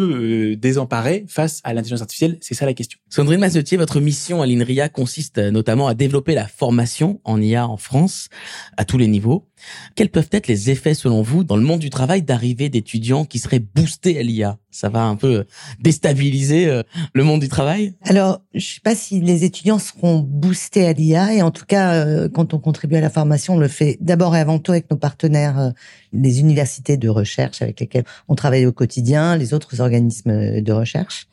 euh, 0.52 0.56
désemparées 0.56 1.24
face 1.28 1.60
à 1.64 1.74
l'intelligence 1.74 2.02
artificielle? 2.02 2.38
C'est 2.40 2.54
ça 2.54 2.66
la 2.66 2.74
question. 2.74 2.98
Sandrine 3.08 3.40
Mazetier, 3.40 3.76
votre 3.76 4.00
mission 4.00 4.42
à 4.42 4.46
l'INRIA 4.46 4.88
consiste 4.88 5.38
notamment 5.38 5.88
à 5.88 5.94
développer 5.94 6.34
la 6.34 6.46
formation 6.46 7.20
en 7.24 7.40
IA 7.40 7.66
en 7.68 7.76
France 7.76 8.28
à 8.76 8.84
tous 8.84 8.98
les 8.98 9.08
niveaux. 9.08 9.46
Quels 9.94 10.08
peuvent 10.08 10.28
être 10.32 10.46
les 10.46 10.70
effets, 10.70 10.94
selon 10.94 11.22
vous, 11.22 11.44
dans 11.44 11.56
le 11.56 11.62
monde 11.62 11.80
du 11.80 11.90
travail 11.90 12.22
d'arrivée 12.22 12.68
d'étudiants 12.68 13.24
qui 13.24 13.38
seraient 13.38 13.58
boostés 13.58 14.18
à 14.18 14.22
l'IA 14.22 14.58
Ça 14.70 14.88
va 14.88 15.04
un 15.04 15.16
peu 15.16 15.44
déstabiliser 15.80 16.66
euh, 16.66 16.82
le 17.12 17.24
monde 17.24 17.40
du 17.40 17.48
travail? 17.48 17.94
Alors, 18.04 18.40
je 18.54 18.66
sais 18.66 18.80
pas 18.82 18.94
si 18.94 19.20
les 19.20 19.44
étudiants 19.44 19.78
seront 19.78 20.20
boostés 20.20 20.86
à 20.86 20.92
l'IA, 20.92 21.34
et 21.34 21.42
en 21.42 21.50
tout 21.50 21.66
cas, 21.66 21.94
euh, 21.94 22.28
quand 22.28 22.54
on 22.54 22.58
contribue 22.58 22.96
à 22.96 23.00
la 23.00 23.10
formation, 23.10 23.54
on 23.54 23.58
le 23.58 23.68
fait 23.68 23.98
d'abord 24.00 24.34
et 24.36 24.40
avant 24.40 24.58
tout 24.58 24.72
avec 24.72 24.90
nos 24.90 24.96
partenaires, 24.96 25.58
euh, 25.58 25.70
les 26.12 26.40
universités 26.40 26.96
de 26.96 27.08
recherche 27.08 27.62
avec 27.62 27.80
lesquelles 27.80 28.04
on 28.28 28.34
travaille 28.34 28.66
au 28.66 28.72
quotidien, 28.72 29.36
les 29.36 29.54
autres 29.54 29.80
organismes 29.80 30.60
de 30.60 30.72
recherche. 30.72 31.28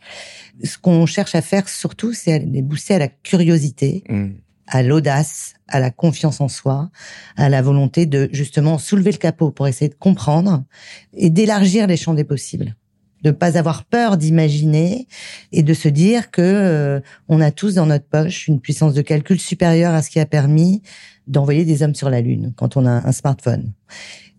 Ce 0.63 0.77
qu'on 0.77 1.05
cherche 1.05 1.35
à 1.35 1.41
faire 1.41 1.69
surtout, 1.69 2.13
c'est 2.13 2.39
les 2.39 2.61
booster 2.61 2.95
à 2.95 2.99
la 2.99 3.07
curiosité. 3.07 4.03
Mmh 4.09 4.31
à 4.67 4.83
l'audace, 4.83 5.53
à 5.67 5.79
la 5.79 5.91
confiance 5.91 6.41
en 6.41 6.47
soi, 6.47 6.89
à 7.35 7.49
la 7.49 7.61
volonté 7.61 8.05
de 8.05 8.29
justement 8.31 8.77
soulever 8.77 9.11
le 9.11 9.17
capot 9.17 9.51
pour 9.51 9.67
essayer 9.67 9.89
de 9.89 9.95
comprendre 9.95 10.63
et 11.13 11.29
d'élargir 11.29 11.87
les 11.87 11.97
champs 11.97 12.13
des 12.13 12.23
possibles 12.23 12.75
de 13.23 13.29
ne 13.29 13.35
pas 13.35 13.57
avoir 13.57 13.85
peur 13.85 14.17
d'imaginer 14.17 15.07
et 15.51 15.63
de 15.63 15.73
se 15.73 15.87
dire 15.87 16.31
que 16.31 16.41
euh, 16.41 16.99
on 17.27 17.41
a 17.41 17.51
tous 17.51 17.75
dans 17.75 17.85
notre 17.85 18.05
poche 18.05 18.47
une 18.47 18.59
puissance 18.59 18.93
de 18.93 19.01
calcul 19.01 19.39
supérieure 19.39 19.93
à 19.93 20.01
ce 20.01 20.09
qui 20.09 20.19
a 20.19 20.25
permis 20.25 20.81
d'envoyer 21.27 21.65
des 21.65 21.83
hommes 21.83 21.95
sur 21.95 22.09
la 22.09 22.21
lune 22.21 22.53
quand 22.55 22.77
on 22.77 22.85
a 22.85 23.07
un 23.07 23.11
smartphone. 23.11 23.73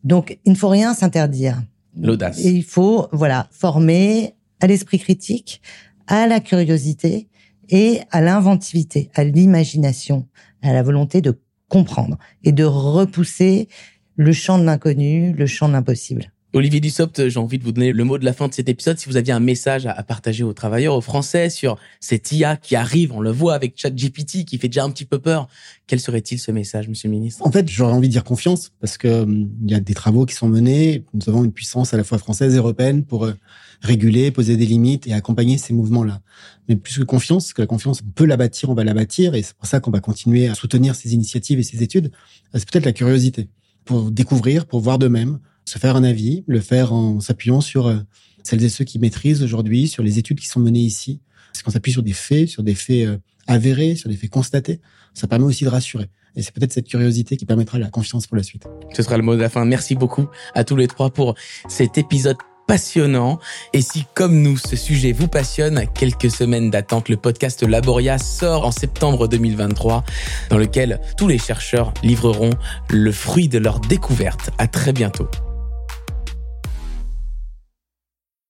Donc 0.05 0.39
il 0.45 0.53
ne 0.53 0.57
faut 0.57 0.69
rien 0.69 0.95
s'interdire. 0.95 1.63
L'audace. 2.01 2.39
Et 2.45 2.51
il 2.51 2.65
faut 2.65 3.09
voilà 3.13 3.49
former 3.51 4.35
à 4.61 4.67
l'esprit 4.67 4.99
critique, 4.99 5.61
à 6.07 6.27
la 6.27 6.41
curiosité 6.41 7.28
et 7.69 8.01
à 8.11 8.21
l'inventivité, 8.21 9.11
à 9.15 9.25
l'imagination, 9.25 10.27
à 10.63 10.73
la 10.73 10.83
volonté 10.83 11.21
de 11.21 11.41
comprendre 11.69 12.19
et 12.45 12.53
de 12.53 12.65
repousser 12.65 13.69
le 14.17 14.33
champ 14.33 14.59
de 14.59 14.65
l'inconnu, 14.65 15.33
le 15.33 15.47
champ 15.47 15.69
de 15.69 15.75
l'impossible. 15.75 16.33
Olivier 16.55 16.81
Dussopt, 16.81 17.29
j'ai 17.29 17.39
envie 17.39 17.59
de 17.59 17.65
vous 17.65 17.73
donner 17.73 17.93
le 17.93 18.05
mot 18.05 18.17
de 18.17 18.25
la 18.25 18.33
fin 18.33 18.49
de 18.49 18.55
cet 18.55 18.71
épisode. 18.71 18.99
Si 18.99 19.07
vous 19.07 19.19
aviez 19.19 19.35
un 19.35 19.41
message 19.41 19.85
à 19.85 20.03
partager 20.03 20.45
aux 20.45 20.55
travailleurs, 20.55 20.95
aux 20.95 21.03
Français 21.03 21.51
sur 21.51 21.77
cette 22.01 22.33
IA 22.33 22.57
qui 22.57 22.75
arrive, 22.75 23.13
on 23.13 23.21
le 23.21 23.31
voit 23.31 23.55
avec 23.55 23.75
ChatGPT 23.77 24.47
qui 24.47 24.57
fait 24.57 24.69
déjà 24.69 24.83
un 24.83 24.91
petit 24.91 25.05
peu 25.05 25.19
peur, 25.19 25.47
quel 25.87 26.01
serait-il 26.01 26.39
ce 26.39 26.51
message, 26.51 26.89
Monsieur 26.89 27.11
le 27.11 27.17
Ministre? 27.17 27.47
En 27.47 27.53
fait, 27.53 27.69
j'aurais 27.69 27.93
envie 27.93 28.09
de 28.09 28.13
dire 28.13 28.25
confiance 28.25 28.73
parce 28.81 28.97
que 28.97 29.25
hum, 29.25 29.51
il 29.63 29.71
y 29.71 29.75
a 29.75 29.81
des 29.81 29.93
travaux 29.93 30.25
qui 30.25 30.35
sont 30.35 30.49
menés. 30.49 31.05
Nous 31.13 31.29
avons 31.29 31.45
une 31.45 31.53
puissance 31.53 31.93
à 31.93 31.99
la 31.99 32.05
fois 32.05 32.17
française 32.17 32.55
et 32.55 32.57
européenne 32.59 33.05
pour 33.05 33.27
euh, 33.27 33.35
réguler, 33.83 34.31
poser 34.31 34.57
des 34.57 34.67
limites 34.67 35.07
et 35.07 35.13
accompagner 35.13 35.59
ces 35.59 35.75
mouvements-là. 35.75 36.23
Mais 36.71 36.77
plus 36.77 36.97
que 36.99 37.05
confiance, 37.05 37.45
parce 37.45 37.53
que 37.53 37.63
la 37.63 37.67
confiance, 37.67 38.01
on 38.03 38.11
peut 38.11 38.25
la 38.25 38.39
bâtir, 38.39 38.71
on 38.71 38.75
va 38.75 38.85
la 38.85 38.95
bâtir, 38.95 39.35
et 39.35 39.43
c'est 39.43 39.55
pour 39.55 39.67
ça 39.67 39.81
qu'on 39.81 39.91
va 39.91 40.01
continuer 40.01 40.49
à 40.49 40.55
soutenir 40.55 40.95
ces 40.95 41.13
initiatives 41.13 41.59
et 41.59 41.63
ces 41.63 41.83
études. 41.83 42.11
C'est 42.55 42.69
peut-être 42.71 42.87
la 42.87 42.93
curiosité 42.93 43.49
pour 43.85 44.11
découvrir, 44.11 44.65
pour 44.65 44.81
voir 44.81 44.99
de 44.99 45.09
même, 45.09 45.39
se 45.69 45.79
faire 45.79 45.97
un 45.97 46.05
avis, 46.05 46.45
le 46.47 46.61
faire 46.61 46.93
en 46.93 47.21
s'appuyant 47.21 47.61
sur 47.61 47.87
euh, 47.87 47.99
celles 48.43 48.65
et 48.65 48.69
ceux 48.69 48.85
qui 48.85 48.99
maîtrisent 48.99 49.43
aujourd'hui, 49.43 49.87
sur 49.87 50.03
les 50.03 50.19
études 50.19 50.41
qui 50.41 50.47
sont 50.47 50.61
menées 50.61 50.81
ici. 50.81 51.21
Parce 51.53 51.63
qu'on 51.63 51.71
s'appuie 51.71 51.93
sur 51.93 52.03
des 52.03 52.13
faits, 52.13 52.49
sur 52.49 52.63
des 52.63 52.75
faits 52.75 53.07
euh, 53.07 53.19
avérés, 53.47 53.95
sur 53.95 54.09
des 54.09 54.17
faits 54.17 54.31
constatés. 54.31 54.81
Ça 55.15 55.27
permet 55.27 55.45
aussi 55.45 55.65
de 55.65 55.69
rassurer. 55.69 56.09
Et 56.37 56.43
c'est 56.43 56.53
peut-être 56.53 56.73
cette 56.73 56.87
curiosité 56.87 57.37
qui 57.37 57.47
permettra 57.47 57.79
la 57.79 57.91
confiance 57.91 58.27
pour 58.27 58.37
la 58.37 58.43
suite. 58.43 58.65
Ce 58.95 59.03
sera 59.03 59.17
le 59.17 59.23
mot 59.23 59.35
de 59.35 59.41
la 59.41 59.49
fin. 59.49 59.65
Merci 59.65 59.95
beaucoup 59.95 60.29
à 60.55 60.65
tous 60.65 60.77
les 60.77 60.87
trois 60.87 61.11
pour 61.11 61.35
cet 61.69 61.99
épisode 61.99 62.37
passionnant. 62.67 63.41
Et 63.73 63.83
si, 63.83 64.05
comme 64.15 64.41
nous, 64.41 64.57
ce 64.57 64.77
sujet 64.77 65.13
vous 65.13 65.27
passionne, 65.27 65.85
quelques 65.95 66.31
semaines 66.31 66.71
d'attente, 66.71 67.09
le 67.09 67.17
podcast 67.17 67.63
Laboria 67.63 68.19
sort 68.19 68.67
en 68.67 68.71
septembre 68.71 69.27
2023, 69.27 70.05
dans 70.51 70.59
lequel 70.59 71.01
tous 71.17 71.27
les 71.27 71.39
chercheurs 71.39 71.93
livreront 72.05 72.51
le 72.91 73.11
fruit 73.11 73.49
de 73.49 73.59
leur 73.59 73.81
découverte. 73.81 74.51
À 74.59 74.69
très 74.69 74.93
bientôt. 74.93 75.29